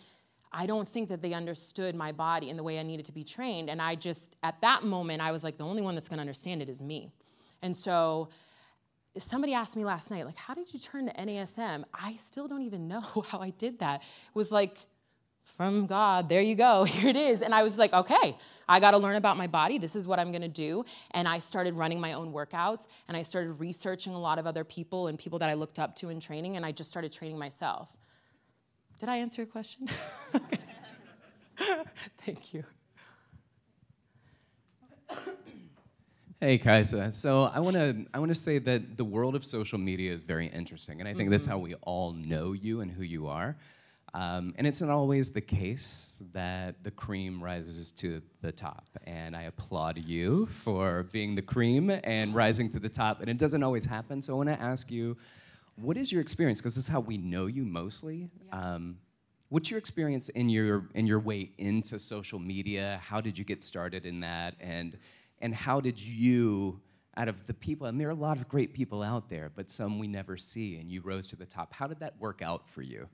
[0.54, 3.26] I don't think that they understood my body and the way I needed to be
[3.26, 3.70] trained.
[3.70, 6.62] And I just, at that moment, I was like, the only one that's gonna understand
[6.62, 7.12] it is me.
[7.62, 8.30] And so
[9.18, 11.84] somebody asked me last night, like, how did you turn to NASM?
[11.94, 14.02] I still don't even know how I did that.
[14.02, 14.78] It was like,
[15.56, 17.42] from God, there you go, here it is.
[17.42, 19.78] And I was like, okay, I gotta learn about my body.
[19.78, 20.84] This is what I'm gonna do.
[21.12, 24.64] And I started running my own workouts and I started researching a lot of other
[24.64, 27.40] people and people that I looked up to in training, and I just started training
[27.40, 27.96] myself.
[29.00, 29.88] Did I answer your question?
[32.26, 32.64] Thank you.
[36.40, 37.12] Hey, Kaisa.
[37.12, 40.22] So I want to I want to say that the world of social media is
[40.22, 43.58] very interesting, and I think that's how we all know you and who you are.
[44.14, 48.86] Um, and it's not always the case that the cream rises to the top.
[49.06, 53.22] And I applaud you for being the cream and rising to the top.
[53.22, 54.22] And it doesn't always happen.
[54.22, 55.18] So I want to ask you,
[55.76, 56.60] what is your experience?
[56.60, 58.30] Because this is how we know you mostly.
[58.52, 58.98] Um,
[59.50, 63.00] what's your experience in your in your way into social media?
[63.04, 64.54] How did you get started in that?
[64.60, 64.98] And
[65.40, 66.80] and how did you
[67.16, 69.72] out of the people and there are a lot of great people out there but
[69.72, 72.70] some we never see and you rose to the top how did that work out
[72.70, 73.08] for you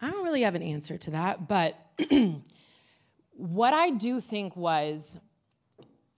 [0.00, 1.74] I don't really have an answer to that, but
[3.30, 5.18] what I do think was,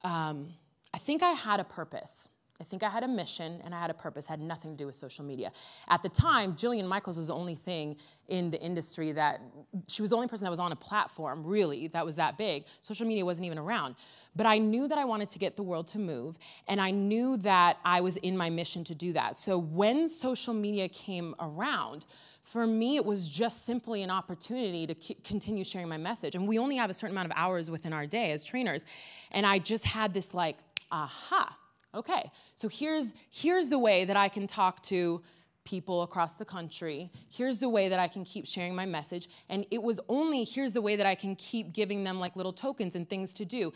[0.03, 0.53] um,
[0.93, 2.29] I think I had a purpose.
[2.61, 4.87] I think I had a mission and I had a purpose, had nothing to do
[4.87, 5.53] with social media.
[5.87, 9.41] At the time, Jillian Michaels was the only thing in the industry that,
[9.87, 12.65] she was the only person that was on a platform, really, that was that big.
[12.81, 13.95] Social media wasn't even around.
[14.39, 17.37] But I knew that I wanted to get the world to move, and I knew
[17.39, 19.37] that I was in my mission to do that.
[19.37, 22.07] So when social media came around,
[22.45, 26.37] for me, it was just simply an opportunity to continue sharing my message.
[26.37, 28.87] And we only have a certain amount of hours within our day as trainers.
[29.33, 30.57] And I just had this like,
[30.93, 31.59] aha,
[31.93, 32.31] okay.
[32.55, 35.21] So here's here's the way that I can talk to
[35.65, 37.11] people across the country.
[37.29, 39.29] Here's the way that I can keep sharing my message.
[39.49, 42.53] And it was only here's the way that I can keep giving them like little
[42.53, 43.73] tokens and things to do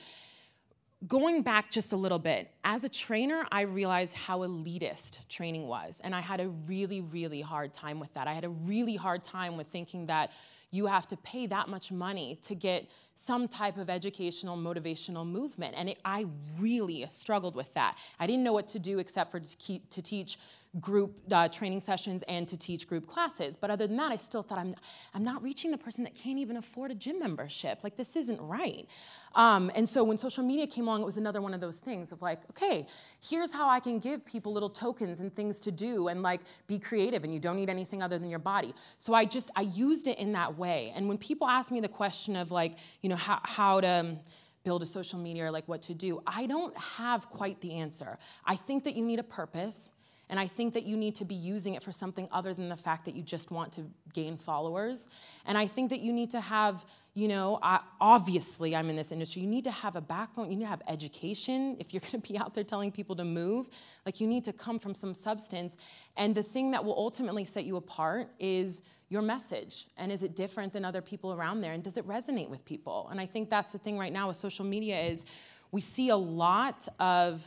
[1.06, 6.00] going back just a little bit, as a trainer, I realized how elitist training was.
[6.04, 8.28] And I had a really, really hard time with that.
[8.28, 10.30] I had a really hard time with thinking that
[10.70, 15.74] you have to pay that much money to get some type of educational, motivational movement.
[15.76, 16.26] And it, I
[16.58, 17.98] really struggled with that.
[18.18, 20.38] I didn't know what to do except for to, keep, to teach
[20.80, 23.56] group uh, training sessions and to teach group classes.
[23.56, 24.74] But other than that, I still thought I'm,
[25.12, 27.80] I'm not reaching the person that can't even afford a gym membership.
[27.84, 28.86] Like, this isn't right.
[29.34, 32.10] Um, and so when social media came along, it was another one of those things
[32.10, 32.86] of like, okay,
[33.20, 36.78] here's how I can give people little tokens and things to do and like be
[36.78, 38.74] creative and you don't need anything other than your body.
[38.96, 40.92] So I just, I used it in that way.
[40.94, 44.16] And when people ask me the question of like, you know, how, how to,
[44.64, 46.22] build a social media or like what to do.
[46.24, 48.16] I don't have quite the answer.
[48.44, 49.90] I think that you need a purpose.
[50.32, 52.76] And I think that you need to be using it for something other than the
[52.76, 53.82] fact that you just want to
[54.14, 55.10] gain followers.
[55.44, 57.58] And I think that you need to have, you know,
[58.00, 60.80] obviously I'm in this industry, you need to have a backbone, you need to have
[60.88, 61.76] education.
[61.78, 63.68] If you're gonna be out there telling people to move,
[64.06, 65.76] like you need to come from some substance.
[66.16, 69.86] And the thing that will ultimately set you apart is your message.
[69.98, 71.74] And is it different than other people around there?
[71.74, 73.08] And does it resonate with people?
[73.10, 75.26] And I think that's the thing right now with social media is
[75.72, 77.46] we see a lot of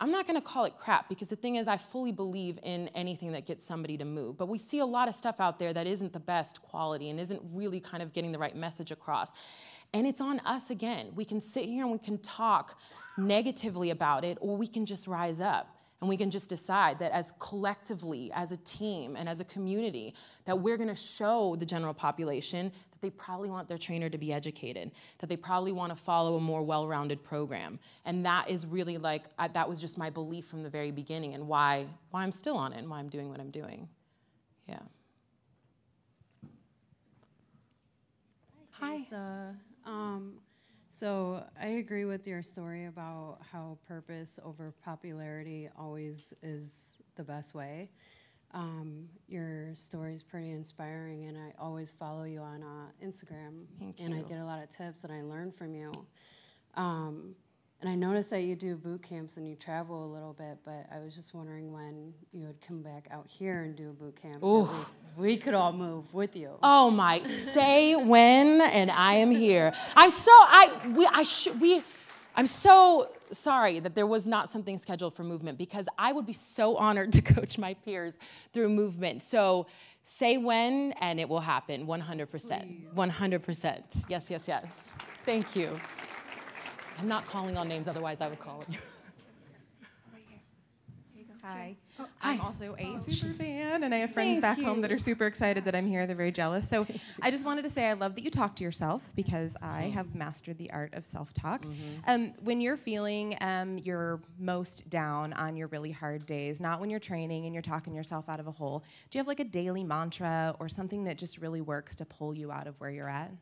[0.00, 3.32] I'm not gonna call it crap because the thing is, I fully believe in anything
[3.32, 4.38] that gets somebody to move.
[4.38, 7.18] But we see a lot of stuff out there that isn't the best quality and
[7.18, 9.34] isn't really kind of getting the right message across.
[9.92, 11.08] And it's on us again.
[11.16, 12.78] We can sit here and we can talk
[13.16, 17.10] negatively about it, or we can just rise up and we can just decide that
[17.10, 21.92] as collectively, as a team, and as a community, that we're gonna show the general
[21.92, 25.96] population that they probably want their trainer to be educated, that they probably want to
[25.96, 27.78] follow a more well rounded program.
[28.04, 31.34] And that is really like, I, that was just my belief from the very beginning
[31.34, 33.88] and why, why I'm still on it and why I'm doing what I'm doing.
[34.68, 34.80] Yeah.
[38.72, 39.06] Hi.
[39.10, 39.50] Hi.
[39.84, 40.34] Um,
[40.90, 47.54] so I agree with your story about how purpose over popularity always is the best
[47.54, 47.88] way.
[48.54, 53.64] Um, your story is pretty inspiring, and I always follow you on uh, Instagram.
[53.78, 54.20] Thank and you.
[54.20, 55.92] I get a lot of tips, and I learn from you.
[56.74, 57.34] Um,
[57.80, 60.86] and I noticed that you do boot camps and you travel a little bit, but
[60.92, 64.20] I was just wondering when you would come back out here and do a boot
[64.20, 64.42] camp.
[64.42, 64.64] We,
[65.16, 66.58] we, could all move with you.
[66.60, 67.22] Oh my!
[67.22, 69.72] Say when, and I am here.
[69.94, 71.82] I'm so I we I should we.
[72.34, 76.32] I'm so sorry that there was not something scheduled for movement because I would be
[76.32, 78.18] so honored to coach my peers
[78.52, 79.22] through movement.
[79.22, 79.66] So
[80.02, 82.94] say when and it will happen 100%.
[82.94, 83.82] 100%.
[84.08, 84.92] Yes, yes, yes.
[85.24, 85.78] Thank you.
[86.98, 88.78] I'm not calling on names, otherwise I would call on you.
[91.42, 91.76] Hi.
[92.00, 94.64] Oh, I'm also a super fan, and I have friends Thank back you.
[94.64, 96.06] home that are super excited that I'm here.
[96.06, 96.68] They're very jealous.
[96.68, 96.86] So
[97.22, 99.92] I just wanted to say I love that you talk to yourself because I Mm.
[99.92, 101.62] have mastered the art of self-talk.
[101.62, 101.82] Mm-hmm.
[102.06, 106.88] Um, when you're feeling um, your most down on your really hard days, not when
[106.90, 109.44] you're training and you're talking yourself out of a hole, do you have like a
[109.44, 113.08] daily mantra or something that just really works to pull you out of where you're
[113.08, 113.32] at?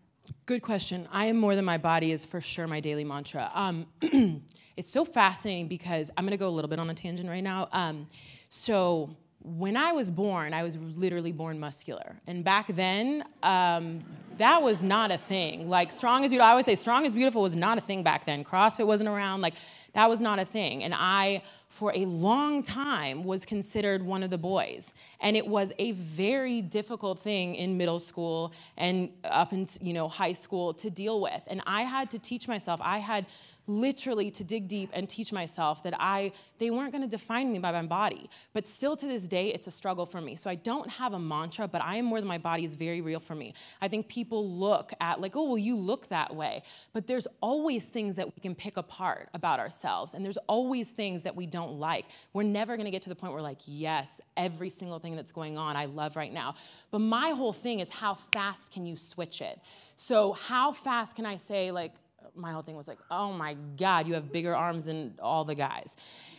[0.46, 1.06] Good question.
[1.12, 3.50] I am more than my body is for sure my daily mantra.
[3.54, 3.86] Um,
[4.76, 7.68] it's so fascinating because I'm gonna go a little bit on a tangent right now.
[7.72, 8.06] Um,
[8.48, 14.04] so when I was born, I was literally born muscular, and back then, um,
[14.38, 15.68] that was not a thing.
[15.68, 18.24] Like strong as beautiful, I always say strong as beautiful was not a thing back
[18.24, 18.44] then.
[18.44, 19.40] CrossFit wasn't around.
[19.40, 19.54] Like
[19.94, 21.42] that was not a thing, and I
[21.76, 26.62] for a long time was considered one of the boys and it was a very
[26.62, 31.42] difficult thing in middle school and up into you know high school to deal with
[31.48, 33.26] and i had to teach myself i had
[33.66, 37.58] literally to dig deep and teach myself that I they weren't going to define me
[37.58, 38.30] by my body.
[38.54, 40.36] But still to this day it's a struggle for me.
[40.36, 43.00] So I don't have a mantra, but I am more than my body is very
[43.00, 43.54] real for me.
[43.80, 47.88] I think people look at like, "Oh, well you look that way." But there's always
[47.88, 51.78] things that we can pick apart about ourselves and there's always things that we don't
[51.78, 52.06] like.
[52.32, 55.32] We're never going to get to the point where like, "Yes, every single thing that's
[55.32, 56.54] going on I love right now."
[56.90, 59.60] But my whole thing is how fast can you switch it?
[59.96, 61.92] So how fast can I say like
[62.34, 65.54] my whole thing was like, oh my God, you have bigger arms than all the
[65.54, 65.96] guys.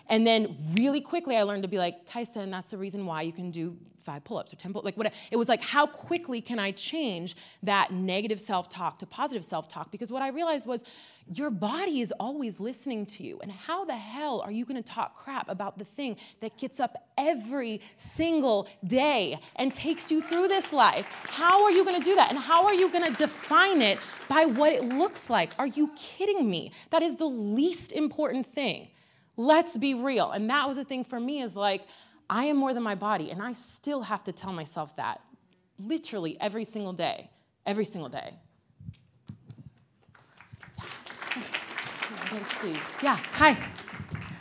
[0.10, 3.24] And then really quickly, I learned to be like, Kaisa, and that's the reason why
[3.24, 6.40] you can do five pull-ups or 10 pull like what it was like how quickly
[6.42, 9.92] can I change that negative self-talk to positive self-talk?
[9.92, 10.84] Because what I realized was
[11.30, 13.40] your body is always listening to you.
[13.42, 16.80] And how the hell are you going to talk crap about the thing that gets
[16.80, 21.06] up every single day and takes you through this life?
[21.26, 22.30] How are you going to do that?
[22.30, 24.00] And how are you going to define it
[24.30, 25.52] by what it looks like?
[25.60, 26.72] Are you kidding me?
[26.92, 28.88] That is the least important thing.
[29.36, 30.32] Let's be real.
[30.32, 31.86] And that was a thing for me is like
[32.30, 35.22] I am more than my body, and I still have to tell myself that
[35.80, 37.30] literally every single day.
[37.66, 38.34] Every single day.
[42.32, 42.78] Let's see.
[43.02, 43.58] Yeah, hi.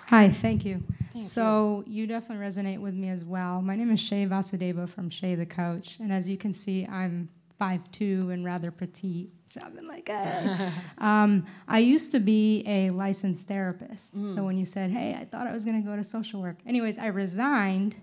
[0.09, 0.83] Hi, thank you.
[1.13, 2.03] Thank so you.
[2.03, 2.07] you.
[2.07, 3.63] definitely resonate with me as well.
[3.63, 7.29] My name is Shay Vasudeva from Shay the Coach, and as you can see, I'm
[7.61, 9.31] 5'2 and rather petite.
[9.65, 10.71] I've like, hey.
[10.99, 14.17] um, I used to be a licensed therapist.
[14.17, 14.35] Mm.
[14.35, 16.57] So when you said, hey, I thought I was going to go to social work.
[16.67, 17.97] Anyways, I resigned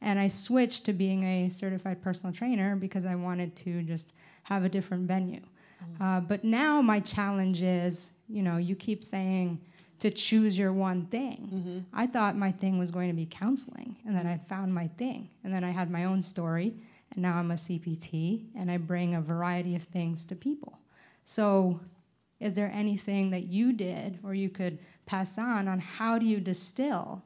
[0.00, 4.12] and I switched to being a certified personal trainer because I wanted to just
[4.44, 5.40] have a different venue.
[5.40, 6.00] Mm.
[6.00, 9.60] Uh, but now my challenge is, you know, you keep saying
[9.98, 11.50] to choose your one thing.
[11.52, 11.78] Mm-hmm.
[11.92, 15.28] I thought my thing was going to be counseling, and then I found my thing,
[15.42, 16.74] and then I had my own story,
[17.12, 20.78] and now I'm a CPT, and I bring a variety of things to people.
[21.24, 21.80] So,
[22.40, 26.38] is there anything that you did or you could pass on on how do you
[26.38, 27.22] distill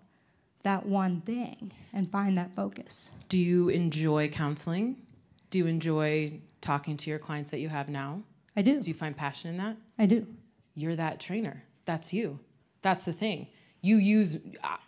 [0.63, 3.13] that one thing and find that focus?
[3.29, 4.97] Do you enjoy counseling?
[5.51, 8.23] Do you enjoy talking to your clients that you have now?
[8.57, 8.81] I do.
[8.81, 9.77] Do you find passion in that?
[9.99, 10.27] I do.
[10.75, 11.65] You're that trainer.
[11.85, 12.39] That's you.
[12.81, 13.49] That's the thing.
[13.83, 14.39] You use,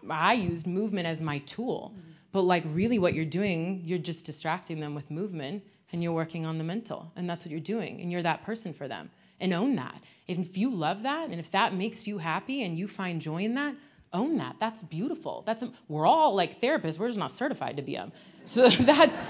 [0.09, 1.93] I used movement as my tool.
[1.95, 5.63] Mm-hmm but like really what you're doing, you're just distracting them with movement
[5.93, 7.13] and you're working on the mental.
[7.15, 8.01] And that's what you're doing.
[8.01, 9.09] And you're that person for them.
[9.39, 10.03] And own that.
[10.27, 13.55] If you love that and if that makes you happy and you find joy in
[13.55, 13.77] that,
[14.13, 14.57] own that.
[14.59, 15.45] That's beautiful.
[15.47, 16.99] That's we're all like therapists.
[16.99, 18.11] We're just not certified to be them.
[18.47, 19.21] So that's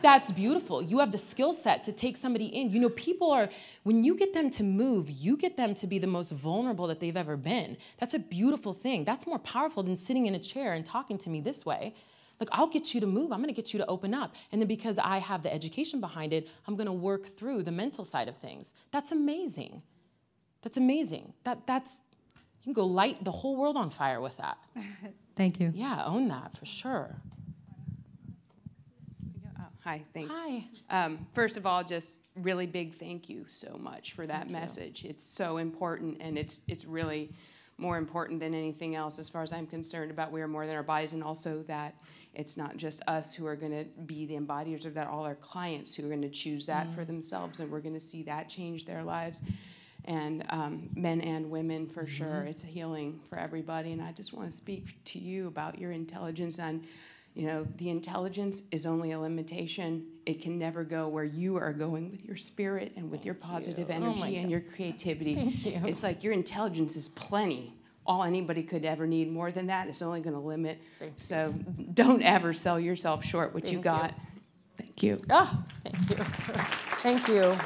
[0.00, 0.80] that's beautiful.
[0.80, 2.70] You have the skill set to take somebody in.
[2.70, 3.48] You know, people are,
[3.82, 7.00] when you get them to move, you get them to be the most vulnerable that
[7.00, 7.78] they've ever been.
[7.98, 9.04] That's a beautiful thing.
[9.04, 11.94] That's more powerful than sitting in a chair and talking to me this way.
[12.40, 13.32] Like, I'll get you to move.
[13.32, 14.34] I'm going to get you to open up.
[14.50, 17.72] And then because I have the education behind it, I'm going to work through the
[17.72, 18.74] mental side of things.
[18.90, 19.82] That's amazing.
[20.62, 21.34] That's amazing.
[21.44, 22.00] That, that's,
[22.34, 24.58] you can go light the whole world on fire with that.
[25.36, 25.72] Thank you.
[25.74, 27.16] Yeah, own that for sure.
[29.58, 30.32] Oh, hi, thanks.
[30.32, 30.64] Hi.
[30.90, 35.02] Um, first of all, just really big thank you so much for that thank message.
[35.02, 35.10] You.
[35.10, 37.30] It's so important, and it's it's really
[37.78, 40.12] more important than anything else, as far as I'm concerned.
[40.12, 41.94] About we are more than our bodies, and also that
[42.34, 45.34] it's not just us who are going to be the embodiers of that, all our
[45.34, 46.94] clients who are going to choose that mm.
[46.94, 49.40] for themselves, and we're going to see that change their lives.
[50.06, 52.12] And um, men and women, for mm-hmm.
[52.12, 52.42] sure.
[52.42, 53.92] It's a healing for everybody.
[53.92, 56.84] And I just want to speak to you about your intelligence and
[57.34, 61.72] you know the intelligence is only a limitation it can never go where you are
[61.72, 63.94] going with your spirit and with Thank your positive you.
[63.94, 65.80] Oh energy oh and your creativity Thank you.
[65.84, 67.74] it's like your intelligence is plenty
[68.06, 69.30] all anybody could ever need.
[69.30, 70.80] More than that, it's only going to limit.
[70.98, 71.86] Thank so you.
[71.92, 74.10] don't ever sell yourself short what thank you got.
[74.10, 74.16] You.
[74.76, 75.18] Thank you.
[75.30, 76.16] Oh, thank you.
[77.02, 77.56] thank you.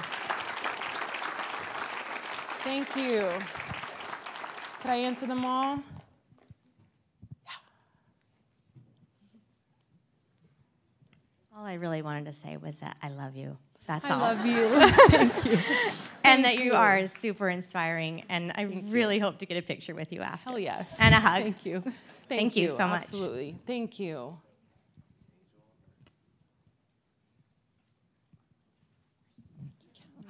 [2.61, 3.29] Thank you.
[4.83, 5.77] Did I answer them all?
[7.45, 7.51] Yeah.
[11.57, 13.57] All I really wanted to say was that I love you.
[13.89, 14.23] That's I all.
[14.23, 14.89] I love you.
[15.09, 15.53] Thank you.
[16.23, 18.23] and Thank that you, you, are super inspiring.
[18.29, 19.23] And I Thank really you.
[19.23, 20.51] hope to get a picture with you after.
[20.51, 20.99] Hell yes.
[21.01, 21.43] And a hug.
[21.43, 21.81] Thank you.
[21.81, 21.95] Thank,
[22.29, 22.71] Thank you.
[22.71, 23.05] you so much.
[23.05, 23.57] Absolutely.
[23.67, 24.37] Thank you.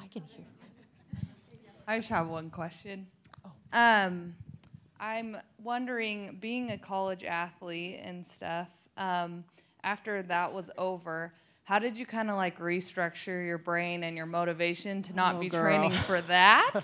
[0.00, 0.46] I can hear.
[1.88, 3.09] I just have one question.
[3.44, 3.50] Oh.
[3.72, 4.36] Um,
[5.00, 9.42] I'm wondering, being a college athlete and stuff, um,
[9.82, 11.32] after that was over,
[11.69, 15.41] how did you kind of like restructure your brain and your motivation to not oh,
[15.41, 15.61] be girl.
[15.61, 16.81] training for that,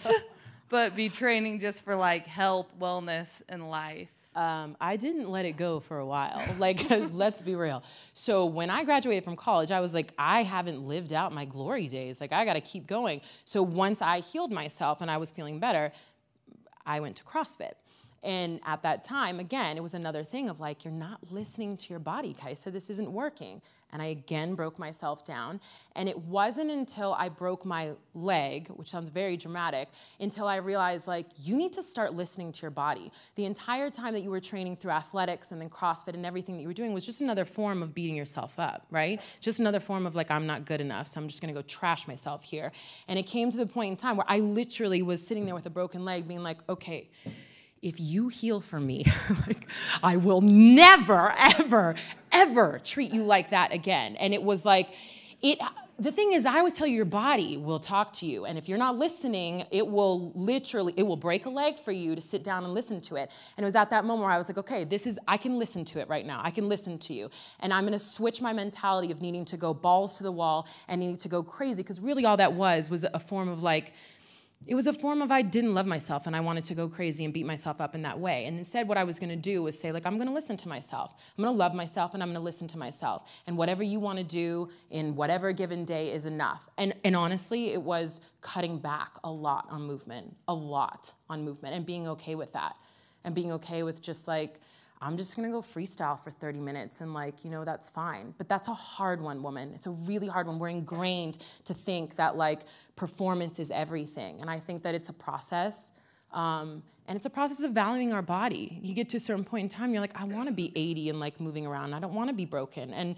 [0.68, 4.10] but be training just for like health, wellness, and life?
[4.34, 6.42] Um, I didn't let it go for a while.
[6.58, 7.82] Like, let's be real.
[8.12, 11.88] So when I graduated from college, I was like, I haven't lived out my glory
[11.88, 12.20] days.
[12.20, 13.22] Like, I got to keep going.
[13.46, 15.92] So once I healed myself and I was feeling better,
[16.84, 17.72] I went to CrossFit.
[18.22, 21.90] And at that time, again, it was another thing of like, you're not listening to
[21.90, 22.70] your body, Kaisa.
[22.70, 23.62] This isn't working
[23.94, 25.60] and I again broke myself down.
[25.94, 29.88] And it wasn't until I broke my leg, which sounds very dramatic,
[30.18, 33.12] until I realized like you need to start listening to your body.
[33.36, 36.62] The entire time that you were training through athletics and then CrossFit and everything that
[36.62, 39.20] you were doing was just another form of beating yourself up, right?
[39.40, 42.08] Just another form of like I'm not good enough, so I'm just gonna go trash
[42.08, 42.72] myself here.
[43.06, 45.66] And it came to the point in time where I literally was sitting there with
[45.66, 47.08] a broken leg, being like, okay
[47.84, 49.04] if you heal for me,
[49.46, 49.68] like,
[50.02, 51.94] I will never, ever,
[52.34, 54.16] ever treat you like that again.
[54.16, 54.88] And it was like,
[55.40, 55.58] it
[55.96, 58.46] the thing is i always tell you your body will talk to you.
[58.46, 62.16] And if you're not listening it will literally it will break a leg for you
[62.16, 63.30] to sit down and listen to it.
[63.56, 65.58] And it was at that moment where i was like okay this is i can
[65.58, 66.40] listen to it right now.
[66.42, 67.30] I can listen to you.
[67.60, 70.66] And i'm going to switch my mentality of needing to go balls to the wall
[70.88, 71.82] and needing to go crazy.
[71.82, 73.92] Because really all that was was a form of like
[74.66, 77.24] it was a form of I didn't love myself and I wanted to go crazy
[77.24, 78.46] and beat myself up in that way.
[78.46, 81.12] And instead, what I was gonna do was say, like, I'm gonna listen to myself.
[81.36, 83.28] I'm gonna love myself and I'm gonna listen to myself.
[83.46, 86.68] And whatever you wanna do in whatever given day is enough.
[86.78, 91.74] And, and honestly, it was cutting back a lot on movement, a lot on movement,
[91.74, 92.76] and being okay with that.
[93.24, 94.60] And being okay with just like,
[95.04, 98.32] I'm just gonna go freestyle for 30 minutes and like, you know, that's fine.
[98.38, 99.70] But that's a hard one, woman.
[99.74, 100.58] It's a really hard one.
[100.58, 102.60] We're ingrained to think that like
[102.96, 104.40] performance is everything.
[104.40, 105.92] And I think that it's a process.
[106.32, 108.78] Um, and it's a process of valuing our body.
[108.82, 111.20] You get to a certain point in time, you're like, I wanna be 80 and
[111.20, 111.92] like moving around.
[111.92, 112.94] I don't wanna be broken.
[112.94, 113.16] And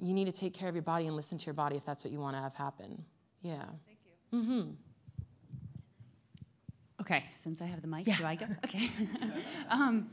[0.00, 2.02] you need to take care of your body and listen to your body if that's
[2.02, 3.04] what you wanna have happen.
[3.42, 3.62] Yeah.
[3.86, 3.98] Thank
[4.32, 4.38] you.
[4.40, 4.70] Mm-hmm.
[7.00, 8.16] Okay, since I have the mic, Yeah.
[8.16, 8.46] do I go?
[8.64, 8.90] Okay.
[9.70, 10.10] um,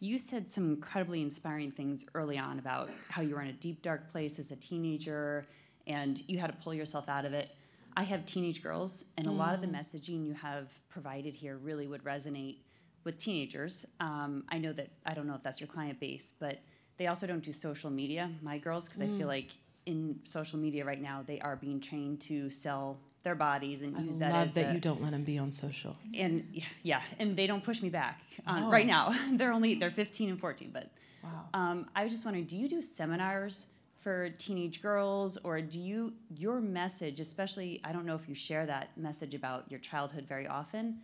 [0.00, 3.82] you said some incredibly inspiring things early on about how you were in a deep,
[3.82, 5.46] dark place as a teenager
[5.86, 7.50] and you had to pull yourself out of it.
[7.96, 9.78] I have teenage girls, and a lot of the Mm.
[9.78, 12.58] messaging you have provided here really would resonate
[13.04, 13.86] with teenagers.
[14.00, 16.58] Um, I know that, I don't know if that's your client base, but
[16.96, 19.36] they also don't do social media, my girls, because I feel Mm.
[19.36, 19.50] like
[19.86, 24.00] in social media right now, they are being trained to sell their bodies and I
[24.02, 25.96] use that love as that a- you don't let them be on social.
[26.14, 28.70] and yeah, yeah, and they don't push me back Oh.
[28.70, 29.14] right now.
[29.32, 30.90] they're only they're 15 and 14, but
[31.24, 31.48] Wow.
[31.54, 33.68] um, I was just wondering, do you do seminars
[34.00, 38.66] for teenage girls, or do you your message, especially I don't know if you share
[38.66, 40.98] that message about your childhood very often,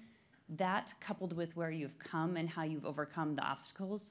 [0.50, 4.10] that coupled with where you've come and how you've overcome the obstacles,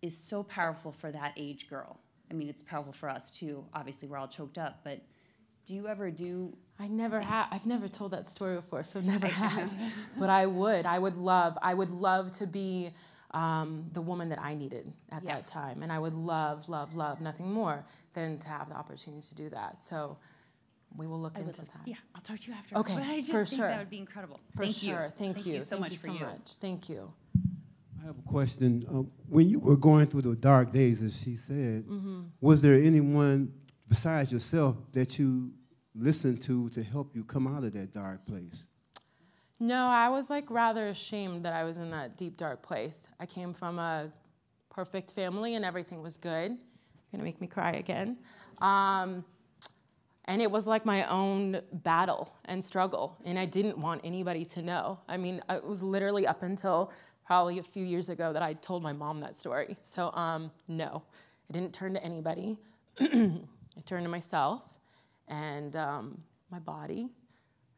[0.00, 1.98] is so powerful for that age girl.
[2.30, 3.62] I mean, it's powerful for us too.
[3.74, 5.02] Obviously, we're all choked up, but
[5.66, 6.56] do you ever do?
[6.78, 7.48] I never have.
[7.50, 9.70] I've never told that story before, so never have.
[10.18, 10.84] but I would.
[10.86, 11.56] I would love.
[11.62, 12.90] I would love to be
[13.32, 15.34] um, the woman that I needed at Yeah.
[15.36, 19.26] that time, and I would love, love, love nothing more than to have the opportunity
[19.28, 19.82] to do that.
[19.82, 20.18] So
[20.96, 21.88] we will look I into love- that.
[21.88, 22.76] Yeah, I'll talk to you after.
[22.76, 23.68] Okay, But I just for think sure.
[23.68, 24.40] that would be incredible.
[24.54, 24.92] For Thank you.
[24.92, 25.08] sure.
[25.08, 25.60] Thank, you.
[25.60, 26.20] so Thank much you for so you.
[26.20, 26.52] much.
[26.60, 27.12] Thank you.
[28.02, 28.84] I have a question.
[28.88, 32.26] Um, when you were going through the dark days, as she said, Mhm.
[32.40, 33.52] was there anyone
[33.88, 35.52] besides yourself that you
[35.98, 38.64] listened to to help you come out of that dark place?
[39.58, 43.08] No, I was like rather ashamed that I was in that deep dark place.
[43.18, 44.12] I came from a
[44.68, 46.50] perfect family and everything was good.
[46.50, 46.58] You're
[47.12, 48.18] gonna make me cry again.
[48.58, 49.24] Um,
[50.26, 54.62] and it was like my own battle and struggle, and I didn't want anybody to
[54.62, 54.98] know.
[55.08, 56.92] I mean, it was literally up until
[57.24, 59.76] probably a few years ago that I told my mom that story.
[59.82, 61.02] So, um, no,
[61.48, 62.58] I didn't turn to anybody.
[63.00, 63.40] I
[63.84, 64.75] turned to myself
[65.28, 67.10] and um, my body,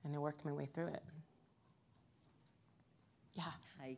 [0.04, 1.02] and I worked my way through it.
[3.34, 3.44] Yeah.
[3.80, 3.96] Hi.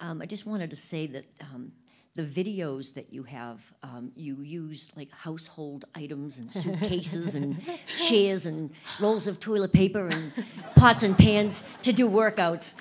[0.00, 1.72] Um, I just wanted to say that um,
[2.14, 7.60] the videos that you have, um, you use like household items and suitcases and
[8.08, 8.70] chairs and
[9.00, 10.32] rolls of toilet paper and
[10.76, 12.74] pots and pans to do workouts.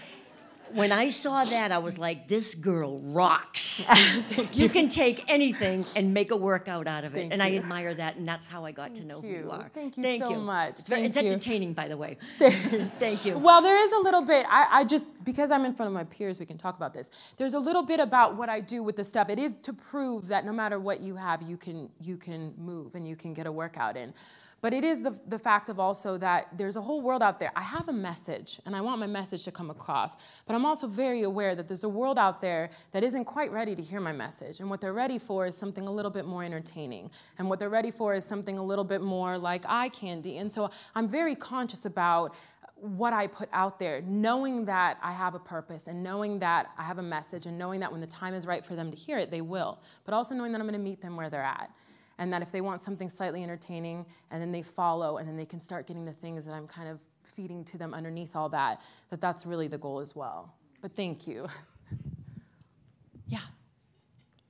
[0.73, 3.87] When I saw that, I was like, this girl rocks.
[4.53, 7.19] you can take anything and make a workout out of it.
[7.19, 9.37] Thank and I admire that, and that's how I got to know who you.
[9.37, 9.69] you are.
[9.73, 10.79] Thank you Thank so much.
[10.79, 11.23] It's, very, it's you.
[11.23, 12.17] entertaining, by the way.
[12.99, 13.37] Thank you.
[13.37, 14.45] Well, there is a little bit.
[14.49, 17.11] I, I just because I'm in front of my peers, we can talk about this.
[17.37, 19.29] There's a little bit about what I do with the stuff.
[19.29, 22.95] It is to prove that no matter what you have, you can you can move
[22.95, 24.13] and you can get a workout in.
[24.63, 27.51] But it is the, the fact of also that there's a whole world out there.
[27.53, 30.15] I have a message and I want my message to come across.
[30.45, 33.75] But I'm also very aware that there's a world out there that isn't quite ready
[33.75, 34.61] to hear my message.
[34.61, 37.11] And what they're ready for is something a little bit more entertaining.
[37.39, 40.37] And what they're ready for is something a little bit more like eye candy.
[40.37, 42.33] And so I'm very conscious about
[42.77, 46.83] what I put out there, knowing that I have a purpose and knowing that I
[46.83, 49.17] have a message and knowing that when the time is right for them to hear
[49.17, 49.81] it, they will.
[50.05, 51.69] But also knowing that I'm going to meet them where they're at.
[52.19, 55.45] And that if they want something slightly entertaining and then they follow and then they
[55.45, 58.81] can start getting the things that I'm kind of feeding to them underneath all that,
[59.09, 60.53] that that's really the goal as well.
[60.81, 61.47] But thank you.
[63.27, 63.39] yeah.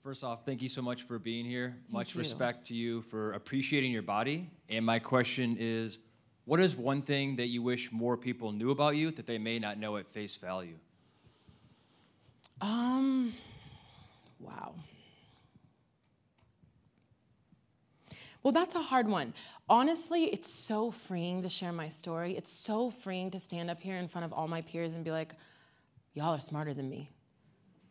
[0.03, 1.77] First off, thank you so much for being here.
[1.89, 2.19] much you.
[2.19, 4.49] respect to you for appreciating your body.
[4.67, 5.99] And my question is
[6.45, 9.59] what is one thing that you wish more people knew about you that they may
[9.59, 10.75] not know at face value?
[12.59, 13.33] Um,
[14.39, 14.73] wow.
[18.43, 19.33] Well, that's a hard one.
[19.69, 22.35] Honestly, it's so freeing to share my story.
[22.35, 25.11] It's so freeing to stand up here in front of all my peers and be
[25.11, 25.33] like,
[26.13, 27.09] y'all are smarter than me.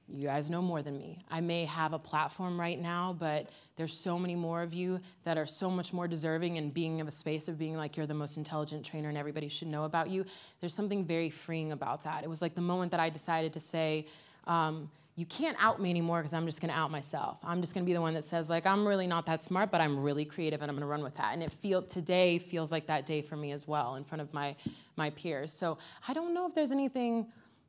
[0.09, 1.25] You guys know more than me.
[1.31, 5.39] I may have a platform right now, but there's so many more of you that
[5.39, 8.13] are so much more deserving and being of a space of being like you're the
[8.13, 10.27] most intelligent trainer and everybody should know about you.
[10.61, 12.25] There's something very freeing about that.
[12.25, 14.07] It was like the moment that I decided to say,
[14.47, 17.39] um, you can't out me anymore because I'm just gonna out myself.
[17.45, 19.81] I'm just gonna be the one that says like I'm really not that smart, but
[19.81, 21.35] I'm really creative and I'm gonna run with that.
[21.35, 24.33] And it feel today feels like that day for me as well in front of
[24.33, 24.57] my
[24.97, 25.53] my peers.
[25.53, 27.27] So I don't know if there's anything.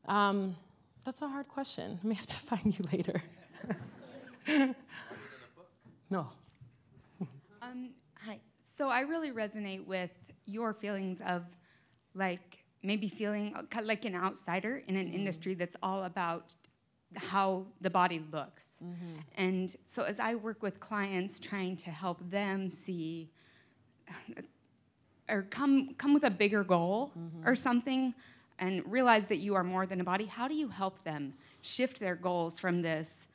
[0.07, 0.55] Um,
[1.03, 1.99] that's a hard question.
[2.01, 3.21] I may have to find you later.
[6.09, 6.27] no.
[7.61, 8.39] Um, hi.
[8.65, 10.11] So I really resonate with
[10.45, 11.43] your feelings of
[12.15, 16.53] like maybe feeling uh, like an outsider in an industry that's all about
[17.15, 18.63] how the body looks.
[18.83, 19.13] Mm-hmm.
[19.35, 23.29] And so as I work with clients trying to help them see
[25.29, 27.45] or come come with a bigger goal Mhm.
[27.47, 28.13] or something
[28.59, 31.99] and realize that you are more than a body, how do you help them shift
[31.99, 33.27] their goals from this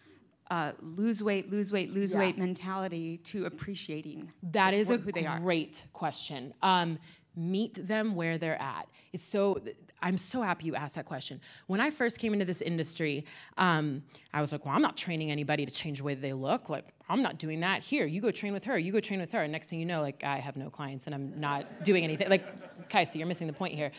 [0.50, 2.20] uh, lose weight, lose weight, lose Yeah.
[2.20, 5.38] weight mentality to appreciating That is a who they are?
[5.40, 6.54] great question.
[6.62, 6.98] Um,
[7.38, 8.88] meet them where they're at.
[9.12, 9.60] It's so.
[10.00, 11.40] I'm so happy you asked that question.
[11.66, 13.24] When I first came into this industry,
[13.56, 16.68] um, I was like, "Well, I'm not training anybody to change the way they look.
[16.68, 17.82] Like, I'm not doing that.
[17.82, 18.78] Here, you go train with her.
[18.78, 21.06] You go train with her." And next thing you know, like, I have no clients
[21.06, 22.28] and I'm not doing anything.
[22.28, 22.44] Like,
[22.84, 23.90] okay, you're missing the point here.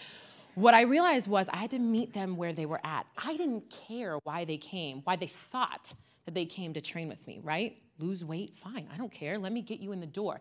[0.55, 3.05] What I realized was I had to meet them where they were at.
[3.17, 5.93] I didn't care why they came, why they thought
[6.25, 7.77] that they came to train with me, right?
[7.97, 8.87] Lose weight, fine.
[8.93, 9.37] I don't care.
[9.37, 10.39] Let me get you in the door.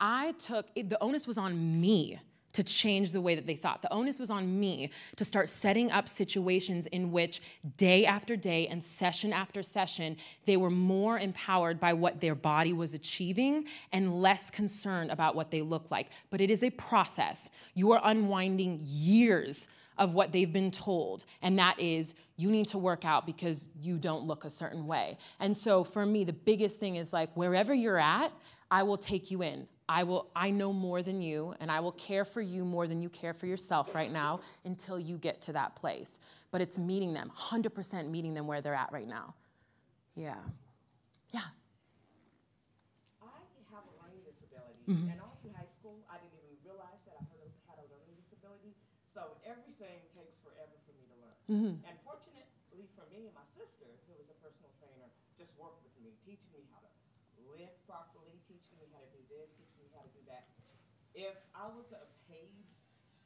[0.00, 2.18] I took it, the onus was on me
[2.52, 3.82] to change the way that they thought.
[3.82, 7.40] The onus was on me to start setting up situations in which
[7.76, 12.72] day after day and session after session, they were more empowered by what their body
[12.72, 16.08] was achieving and less concerned about what they look like.
[16.30, 17.50] But it is a process.
[17.74, 22.78] You are unwinding years of what they've been told, and that is you need to
[22.78, 25.18] work out because you don't look a certain way.
[25.38, 28.32] And so for me, the biggest thing is like wherever you're at,
[28.70, 29.68] I will take you in.
[29.92, 33.02] I will I know more than you and I will care for you more than
[33.04, 36.18] you care for yourself right now until you get to that place.
[36.50, 39.34] But it's meeting them, 100% meeting them where they're at right now.
[40.16, 40.40] Yeah.
[41.30, 41.44] Yeah.
[43.20, 43.26] I
[43.74, 45.12] have a learning disability, Mhm.
[45.12, 47.24] and all through high school, I didn't even realize that I
[47.68, 48.72] had a, learning disability.
[49.12, 51.36] So everything takes forever for me to learn.
[51.52, 51.74] Mhm.
[51.88, 55.92] And fortunately for me and my sister, who was a personal trainer, just worked with
[56.00, 56.88] me, teaching me how to
[57.50, 60.46] lift properly, teaching me how to do this, teaching me how to do that.
[61.12, 62.52] If I was a paid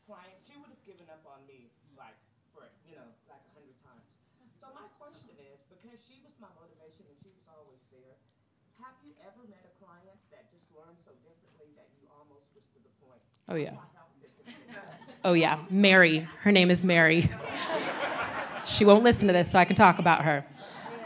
[0.07, 2.17] client, she would have given up on me like
[2.55, 4.07] for you know like a hundred times.
[4.59, 8.19] So my question is, because she was my motivation and she was always there,
[8.83, 12.67] have you ever met a client that just learned so differently that you almost was
[12.75, 13.23] to the point?
[13.47, 13.79] Oh, yeah.
[13.79, 16.27] "How do I help this individual?" Oh yeah, Mary.
[16.43, 17.31] Her name is Mary.
[18.65, 20.45] she won't listen to this, so I can talk about her.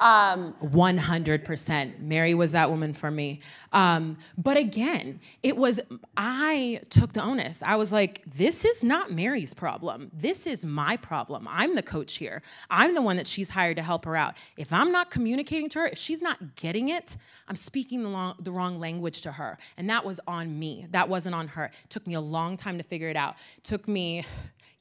[0.01, 2.01] Um, 100%.
[2.01, 3.41] Mary was that woman for me.
[3.73, 5.79] Um, but again, it was,
[6.17, 7.63] I took the onus.
[7.63, 10.11] I was like, this is not Mary's problem.
[10.15, 11.47] This is my problem.
[11.49, 12.43] I'm the coach here.
[12.71, 14.35] I'm the one that she's hired to help her out.
[14.57, 18.37] If I'm not communicating to her, if she's not getting it, I'm speaking the, long,
[18.41, 19.59] the wrong language to her.
[19.77, 20.87] And that was on me.
[20.93, 21.67] That wasn't on her.
[21.67, 23.37] It took me a long time to figure it out.
[23.59, 24.25] It took me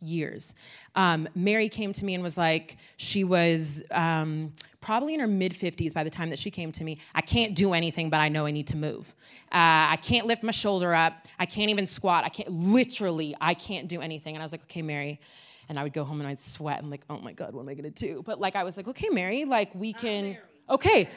[0.01, 0.55] years.
[0.95, 5.53] Um, Mary came to me and was like, she was um, probably in her mid
[5.53, 6.99] 50s by the time that she came to me.
[7.13, 9.15] I can't do anything, but I know I need to move.
[9.51, 11.27] Uh, I can't lift my shoulder up.
[11.37, 12.23] I can't even squat.
[12.23, 14.35] I can't, literally, I can't do anything.
[14.35, 15.19] And I was like, okay, Mary.
[15.67, 17.69] And I would go home and I'd sweat and like, oh my God, what am
[17.69, 18.23] I gonna do?
[18.25, 20.37] But like, I was like, okay, Mary, like we can,
[20.69, 21.07] okay.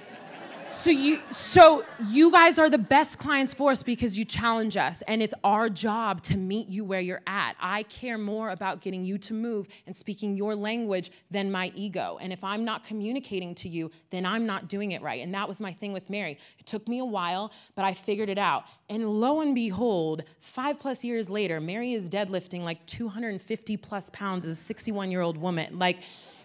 [0.72, 5.02] So you so you guys are the best clients for us because you challenge us
[5.02, 7.56] and it's our job to meet you where you're at.
[7.60, 12.18] I care more about getting you to move and speaking your language than my ego.
[12.22, 15.22] And if I'm not communicating to you, then I'm not doing it right.
[15.22, 16.38] And that was my thing with Mary.
[16.58, 18.64] It took me a while, but I figured it out.
[18.88, 24.46] And lo and behold, 5 plus years later, Mary is deadlifting like 250 plus pounds
[24.46, 25.78] as a 61-year-old woman.
[25.78, 25.98] Like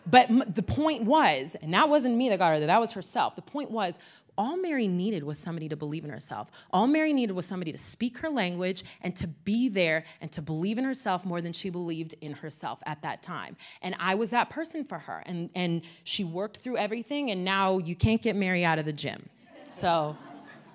[0.09, 2.91] but m- the point was, and that wasn't me that got her there, that was
[2.93, 3.35] herself.
[3.35, 3.99] The point was,
[4.39, 6.51] all Mary needed was somebody to believe in herself.
[6.71, 10.43] All Mary needed was somebody to speak her language and to be there and to
[10.43, 13.57] believe in herself more than she believed in herself at that time.
[13.81, 15.23] And I was that person for her.
[15.25, 18.93] And, and she worked through everything, and now you can't get Mary out of the
[18.93, 19.27] gym.
[19.69, 20.15] So,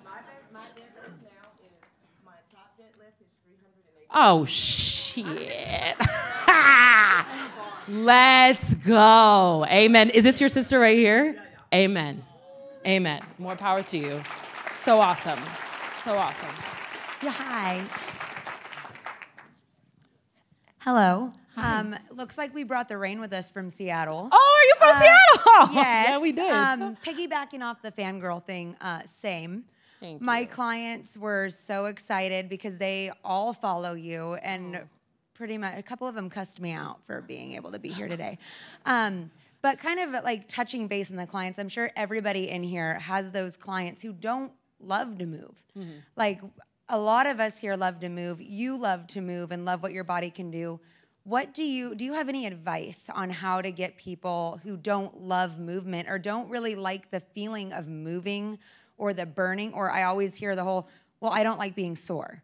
[0.03, 1.71] My, bed- my deadlift now is,
[2.25, 4.07] my top deadlift is 380.
[4.13, 5.95] oh shit.
[7.87, 9.65] Let's go.
[9.69, 10.09] Amen.
[10.09, 11.35] Is this your sister right here?
[11.73, 12.23] Amen.
[12.87, 13.21] Amen.
[13.37, 14.21] More power to you.
[14.73, 15.39] So awesome.
[16.01, 16.47] So awesome.
[17.21, 17.81] Yeah, hi.
[20.79, 21.29] Hello.
[21.55, 24.27] Um, looks like we brought the rain with us from Seattle.
[24.31, 25.19] Oh, are you from Seattle?
[25.75, 26.07] Yes.
[26.09, 26.51] Yeah, we did.
[26.51, 29.63] Um, piggybacking off the fangirl thing, uh, same.
[30.01, 34.79] Thank My clients were so excited because they all follow you, and Oh.
[35.33, 38.07] Pretty much a couple of them cussed me out for being able to be here
[38.07, 38.37] today.
[38.85, 39.31] Um,
[39.61, 43.31] but kind of like touching base on the clients, I'm sure everybody in here has
[43.31, 45.61] those clients who don't love to move.
[46.17, 46.41] Like
[46.89, 48.41] a lot of us here love to move.
[48.41, 50.79] You love to move and love what your body can do.
[51.23, 55.21] What do you do you have any advice on how to get people who don't
[55.21, 58.59] love movement or don't really like the feeling of moving
[58.97, 60.89] or the burning or I always hear the whole
[61.21, 62.43] well I don't like being sore.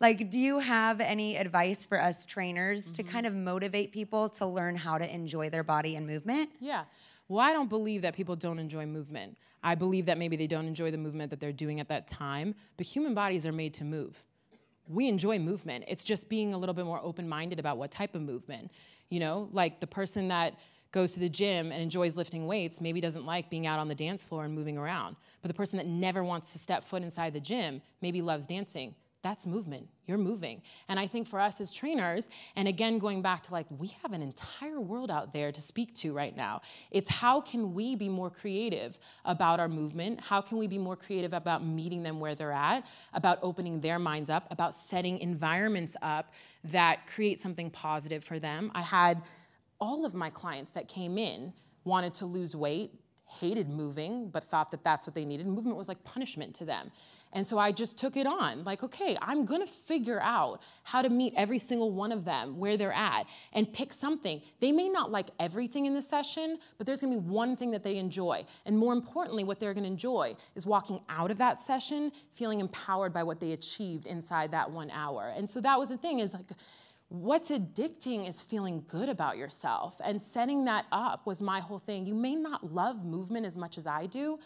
[0.00, 3.12] Like do you have any advice for us trainers to mm-hmm.
[3.12, 6.50] kind of motivate people to learn how to enjoy their body and movement?
[6.60, 6.84] Yeah.
[7.28, 9.38] Well, I don't believe that people don't enjoy movement.
[9.62, 12.54] I believe that maybe they don't enjoy the movement that they're doing at that time,
[12.76, 14.22] but human bodies are made to move.
[14.88, 15.84] We enjoy movement.
[15.88, 18.70] It's just being a little bit more open minded about what type of movement.
[19.08, 20.58] You know, like the person that
[20.92, 23.94] goes to the gym and enjoys lifting weights maybe doesn't like being out on the
[23.94, 25.16] dance floor and moving around.
[25.40, 28.94] But the person that never wants to step foot inside the gym maybe loves dancing.
[29.24, 29.88] That's movement.
[30.06, 30.60] You're moving.
[30.86, 34.12] And I think for us as trainers, and again, going back to like, we have
[34.12, 36.60] an entire world out there to speak to right now.
[36.90, 40.20] It's how can we be more creative about our movement?
[40.20, 43.98] How can we be more creative about meeting them where they're at, about opening their
[43.98, 48.70] minds up, about setting environments up that create something positive for them?
[48.74, 49.22] I had
[49.80, 51.54] all of my clients that came in
[51.84, 52.92] wanted to lose weight,
[53.34, 55.46] hated moving, but thought that that's what they needed.
[55.46, 56.90] Movement was like punishment to them.
[57.34, 58.62] And so I just took it on.
[58.62, 62.76] Like, okay, I'm gonna figure out how to meet every single one of them where
[62.76, 64.40] they're at and pick something.
[64.60, 67.82] They may not like everything in the session, but there's gonna be one thing that
[67.82, 68.46] they enjoy.
[68.66, 73.12] And more importantly, what they're gonna enjoy is walking out of that session feeling empowered
[73.12, 75.32] by what they achieved inside that one hour.
[75.36, 76.46] And so that was the thing is like,
[77.08, 80.00] what's addicting is feeling good about yourself.
[80.04, 82.06] And setting that up was my whole thing.
[82.06, 84.38] You may not love movement as much as I do,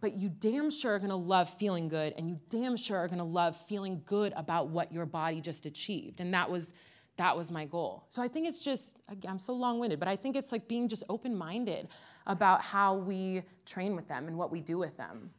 [0.00, 3.24] but you damn sure are gonna love feeling good, and you damn sure are gonna
[3.24, 6.20] love feeling good about what your body just achieved.
[6.20, 6.74] And that was
[7.16, 8.06] that was my goal.
[8.08, 8.96] So I think it's just
[9.28, 11.88] I'm so long-winded, but I think it's like being just open-minded
[12.26, 15.30] about how we train with them and what we do with them.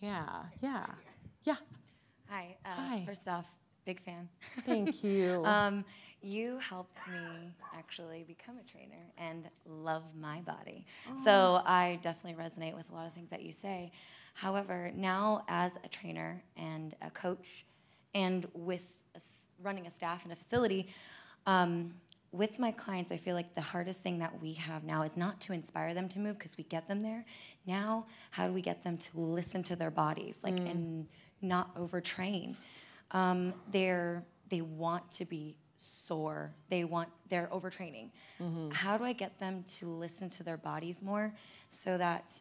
[0.00, 0.86] Yeah, yeah,
[1.42, 1.56] yeah.
[2.28, 2.56] Hi.
[2.64, 3.02] Uh, Hi.
[3.06, 3.46] First off,
[3.84, 4.28] big fan.
[4.64, 5.42] Thank you.
[5.44, 5.84] um,
[6.22, 10.86] you helped me actually become a trainer and love my body.
[11.22, 13.92] So I definitely resonate with a lot of things that you say.
[14.32, 17.64] However, now as a trainer and a coach,
[18.14, 18.82] and with
[19.14, 19.20] a
[19.62, 20.88] running a staff and a facility,
[21.46, 21.92] um,
[22.32, 25.40] with my clients, I feel like the hardest thing that we have now is not
[25.42, 27.24] to inspire them to move because we get them there.
[27.66, 30.70] Now, how do we get them to listen to their bodies, like Mm.
[30.70, 31.08] and
[31.42, 32.56] not overtrain?
[33.14, 36.52] Um, they're they want to be sore.
[36.68, 38.10] They want they're overtraining.
[38.40, 38.72] Mhm.
[38.72, 41.32] How do I get them to listen to their bodies more
[41.70, 42.38] so that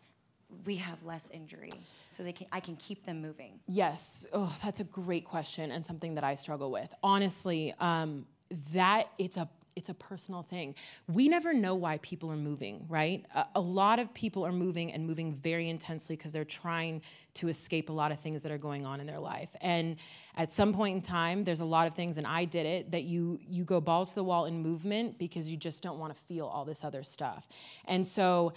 [0.65, 1.71] we have less injury,
[2.09, 3.59] so they can I can keep them moving?
[3.67, 4.26] Yes.
[4.34, 6.93] Oh, that's a great question and something that I struggle with.
[7.01, 8.26] Honestly, um,
[8.74, 10.76] that it's a it's a personal thing.
[11.07, 13.26] We never know why people are moving, right?
[13.34, 17.01] A, a lot of people are moving and moving very intensely because they're trying
[17.36, 19.49] to escape a lot of things that are going on in their life.
[19.61, 19.97] And
[20.38, 23.03] at some point in time, there's a lot of things, and I did it, that
[23.03, 26.21] you you go balls to the wall in movement because you just don't want to
[26.24, 27.47] feel all this other stuff.
[27.86, 28.53] And so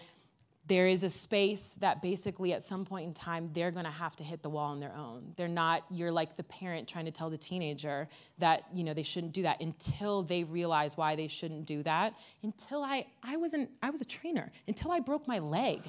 [0.68, 4.16] there is a space that basically at some point in time they're going to have
[4.16, 5.32] to hit the wall on their own.
[5.36, 8.08] They're not you're like the parent trying to tell the teenager
[8.38, 12.14] that you know they shouldn't do that until they realize why they shouldn't do that.
[12.42, 14.50] Until i i wasn't i was a trainer.
[14.66, 15.82] Until i broke my leg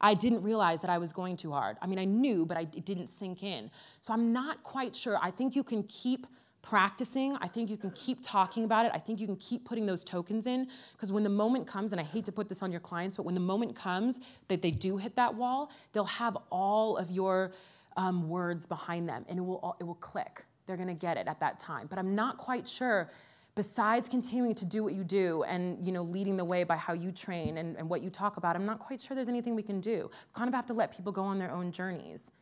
[0.00, 1.76] i didn't realize that i was going too hard.
[1.82, 3.70] I mean i knew but I, it didn't sink in.
[4.00, 5.18] So i'm not quite sure.
[5.20, 6.26] I think you can keep
[6.64, 7.36] practicing.
[7.36, 8.92] I think you can keep talking about it.
[8.94, 12.00] I think you can keep putting those tokens in because when the moment comes, and
[12.00, 14.70] I hate to put this on your clients, but when the moment comes that they
[14.70, 17.52] do hit that wall, they'll have all of your
[17.96, 20.44] um, words behind them and it will, all- it will click.
[20.66, 21.86] They're gonna get it at that time.
[21.88, 23.10] But I'm not quite sure
[23.54, 26.92] besides continuing to do what you do and you know leading the way by how
[26.92, 29.62] you train and, and what you talk about i'm not quite sure there's anything we
[29.62, 32.32] can do we kind of have to let people go on their own journeys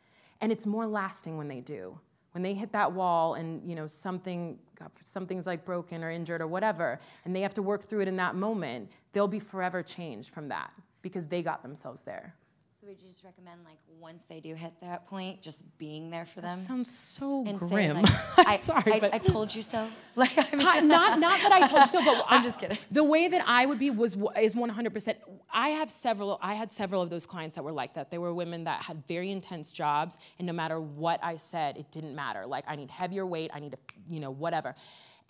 [0.40, 1.98] and it's more lasting when they do
[2.32, 4.58] when they hit that wall and you know something
[5.00, 8.16] something's like broken or injured or whatever and they have to work through it in
[8.16, 10.72] that moment they'll be forever changed from that
[11.02, 12.34] because they got themselves there
[12.82, 16.26] So would you just recommend like once they do hit that point, just being there
[16.26, 16.58] for That them?
[16.58, 18.02] sounds so and saying, grim.
[18.02, 19.86] like, I'm I, sorry, I, but- I told you so.
[20.16, 22.76] Like I mean, Not- not that I told you so, but I'm just kidding.
[22.90, 25.14] The way that I would be was is 100%.
[25.52, 26.40] I have several.
[26.42, 28.10] I had several of those clients that were like that.
[28.10, 31.90] They were women that had very intense jobs, and no matter what I said, it
[31.92, 32.44] didn't matter.
[32.46, 33.52] Like I need heavier weight.
[33.54, 33.78] I need to,
[34.10, 34.74] you know, whatever.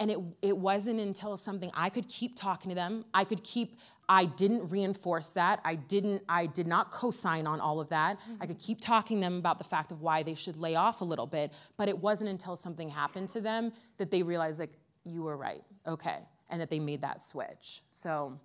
[0.01, 3.79] And it, it wasn't until something I could keep talking to them, I could keep,
[4.09, 5.61] I didn't reinforce that.
[5.65, 8.19] I didn't, I did not co-sign on all of that.
[8.41, 11.01] I could keep talking to them about the fact of why they should lay off
[11.03, 14.73] a little bit, but it wasn't until something happened to them that they realized like,
[15.05, 16.19] you were right, okay,
[16.51, 17.83] and that they made that switch.
[17.91, 18.39] So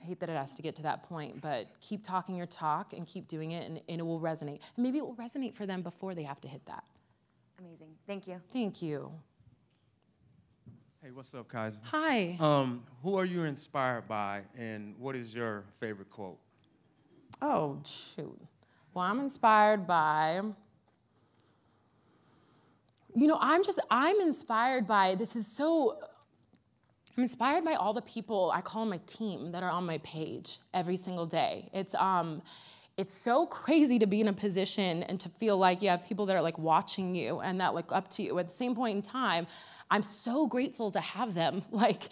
[0.00, 2.92] I hate that it has to get to that point, but keep talking your talk
[2.92, 4.60] and keep doing it, and, and it will resonate.
[4.76, 6.84] And maybe it will resonate for them before they have to hit that.
[7.58, 7.90] Amazing.
[8.06, 8.40] Thank you.
[8.52, 9.12] Thank you.
[11.02, 11.78] Hey, what's up, Kaisa?
[11.84, 12.36] Hi.
[12.40, 16.36] Um, who are you inspired by, and what is your favorite quote?
[17.40, 18.38] Oh, shoot.
[18.92, 20.42] Well, I'm inspired by,
[23.16, 25.96] you know, I'm just, I'm inspired by, this is so,
[27.16, 29.96] I'm inspired by all the people, I call them my team, that are on my
[29.98, 31.70] page every single day.
[31.72, 32.42] It's, um,
[32.98, 36.26] it's so crazy to be in a position and to feel like you have people
[36.26, 38.38] that are like watching you and that look up to you.
[38.38, 39.46] At the same point in time,
[39.90, 41.62] I'm so grateful to have them.
[41.72, 42.08] Like,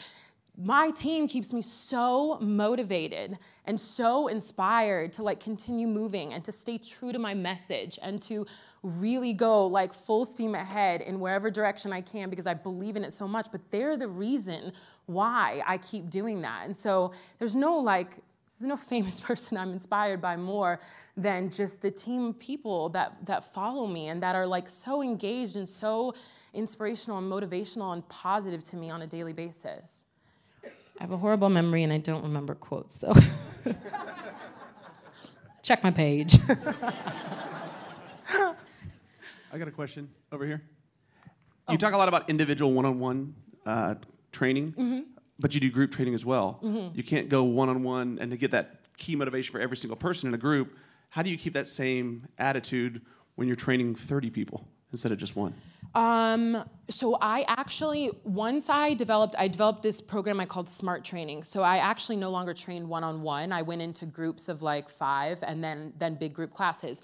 [0.60, 6.50] my team keeps me so motivated and so inspired to like continue moving and to
[6.50, 8.44] stay true to my message and to
[8.82, 13.04] really go like full steam ahead in wherever direction I can because I believe in
[13.04, 14.72] it so much but they're the reason
[15.06, 18.16] why I keep doing that and so there's no like
[18.58, 20.80] there's no famous person I'm inspired by more
[21.16, 25.02] than just the team of people that that follow me and that are like so
[25.02, 26.14] engaged and so
[26.54, 30.04] inspirational and motivational and positive to me on a daily basis.
[30.64, 33.14] I have a horrible memory and I don't remember quotes though.
[35.62, 36.38] Check my page.
[39.50, 40.62] I got a question over here.
[41.68, 43.34] You talk a lot about individual one-on-one
[43.66, 43.94] uh,
[44.32, 45.04] training, Mhm.
[45.38, 46.58] but you do group training as well.
[46.62, 46.96] Mhm.
[46.96, 50.34] You can't go one-on-one and to get that key motivation for every single person in
[50.34, 50.74] a group.
[51.10, 53.02] How do you keep that same attitude
[53.36, 55.54] when you're training 30 people instead of just one?
[55.94, 61.44] Um, so I actually, once I developed, I developed this program I called Smart Training.
[61.44, 63.52] So I actually no longer trained one-on-one.
[63.52, 67.02] I went into groups of like five and then, then big group classes.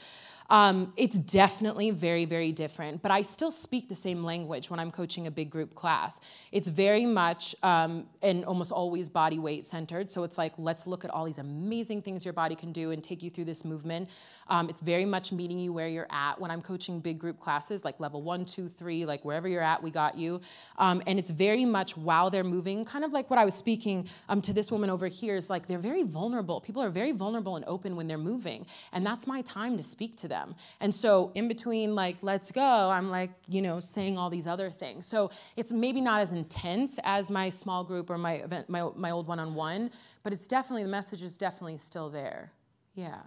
[0.51, 4.91] Um, it's definitely very, very different, but I still speak the same language when I'm
[4.91, 6.21] coaching a big group class.
[6.53, 10.11] It's very much um, and almost always body weight centered.
[10.11, 13.03] So it's like, let's look at all these amazing things your body can do and
[13.03, 14.11] take you through this movement.
[14.49, 16.39] Um, it's very much meeting you where you're at.
[16.39, 19.83] When I'm coaching big group classes, like level one, two, three, like wherever you're at,
[19.83, 20.43] we got you.
[20.77, 24.09] Um, and it's very much while they're moving, kind of like what I was speaking
[24.29, 26.61] um, to this woman over here is like they're very vulnerable.
[26.61, 28.67] People are very vulnerable and open when they're moving.
[28.93, 30.34] And that's my time to speak to them.
[30.81, 34.71] And so in between, like, let's go, I'm like, you know, saying all these other
[34.71, 35.07] things.
[35.07, 39.11] So it's maybe not as intense as my small group or my event, my, my
[39.11, 39.91] old one on one,
[40.23, 42.53] but it's definitely, the message is definitely still there.
[42.95, 43.21] Yeah.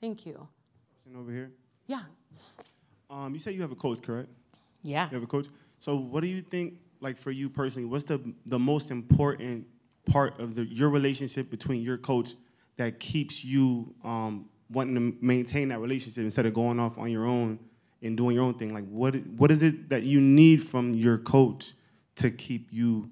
[0.00, 0.46] Thank you.
[1.02, 1.50] Question over here.
[1.86, 2.02] Yeah.
[3.10, 4.28] Um, you say you have a coach, correct?
[4.82, 5.08] Yeah.
[5.10, 5.46] You have a coach.
[5.78, 9.66] So, what do you think, like for you personally, what's the the most important
[10.06, 12.34] part of the your relationship between your coach
[12.76, 17.26] that keeps you um, wanting to maintain that relationship instead of going off on your
[17.26, 17.58] own
[18.02, 18.72] and doing your own thing?
[18.74, 21.72] Like, what what is it that you need from your coach
[22.16, 23.10] to keep you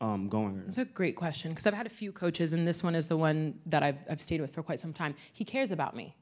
[0.00, 0.62] um, going?
[0.66, 3.16] It's a great question because I've had a few coaches, and this one is the
[3.16, 5.14] one that I've, I've stayed with for quite some time.
[5.32, 6.14] He cares about me.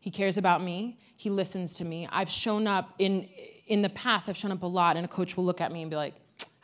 [0.00, 0.98] He cares about me.
[1.16, 2.08] He listens to me.
[2.10, 3.28] I've shown up in
[3.66, 4.28] in the past.
[4.28, 6.14] I've shown up a lot, and a coach will look at me and be like,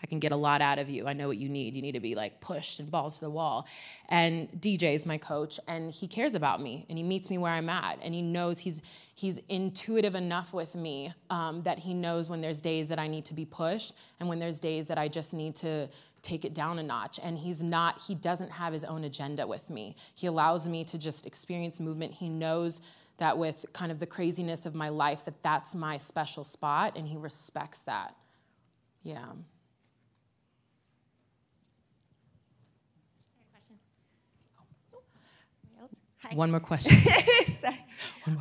[0.03, 1.07] "I can get a lot out of you.
[1.07, 1.75] I know what you need.
[1.75, 3.67] You need to be like pushed and balls to the wall."
[4.09, 7.53] And DJ is my coach, and he cares about me, and he meets me where
[7.53, 8.83] I'm at, and he knows he's
[9.15, 13.25] he's intuitive enough with me um, that he knows when there's days that I need
[13.27, 15.89] to be pushed, and when there's days that I just need to
[16.23, 19.71] take it down a notch and he's not he doesn't have his own agenda with
[19.71, 22.81] me he allows me to just experience movement he knows
[23.19, 27.09] that with kind of the craziness of my life that that's my special spot and
[27.09, 28.15] he respects that
[29.03, 29.27] yeah
[36.35, 36.97] One more question.
[37.61, 37.79] Sorry.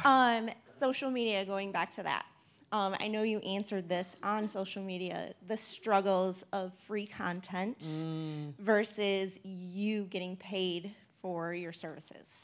[0.05, 2.25] Um, social media, going back to that.
[2.71, 8.53] Um, I know you answered this on social media the struggles of free content Mm.
[8.59, 12.41] versus you getting paid for your services.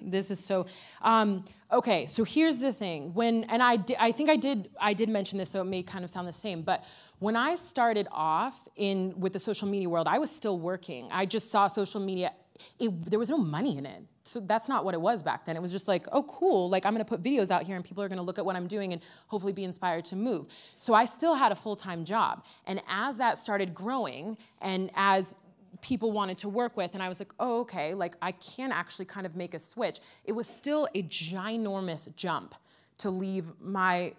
[0.00, 0.64] this is so
[1.02, 4.94] um, okay so here's the thing when and i di- i think i did i
[4.94, 6.84] did mention this so it may kind of sound the same but
[7.18, 11.26] when i started off in with the social media world i was still working i
[11.26, 12.32] just saw social media
[12.78, 14.02] it, there was no money in it.
[14.24, 15.56] So that's not what it was back then.
[15.56, 17.84] It was just like oh cool like i'm going to put videos out here and
[17.84, 20.46] people are going to look at what i'm doing and hopefully be inspired to move.
[20.76, 22.44] So i still had a full-time job.
[22.66, 25.34] And as that started growing and as
[25.80, 29.04] people wanted to work with and i was like oh okay like i can actually
[29.04, 30.00] kind of make a switch.
[30.24, 32.54] It was still a ginormous jump
[32.98, 34.12] to leave my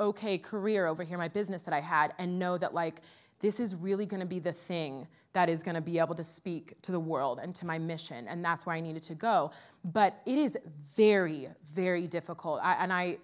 [0.00, 3.02] okay career over here, my business that I had, and know that like
[3.40, 6.24] this is really going to be the thing that is going to be able to
[6.24, 9.50] speak to the world and to my mission, and that's where I needed to go.
[9.84, 10.58] But it is
[10.96, 13.18] very, very difficult, I, and I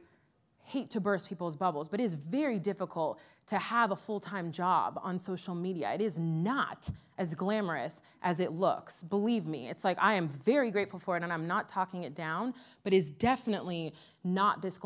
[0.67, 4.51] hate to burst people's bubbles, but it is very difficult to have a full time
[4.51, 5.93] job on social media.
[5.95, 9.03] It is not as glamorous as it looks.
[9.03, 12.15] Believe me, it's like I am very grateful for it and I'm not talking it
[12.15, 12.53] down,
[12.83, 13.95] but it's definitely
[14.25, 14.85] not this glamorous.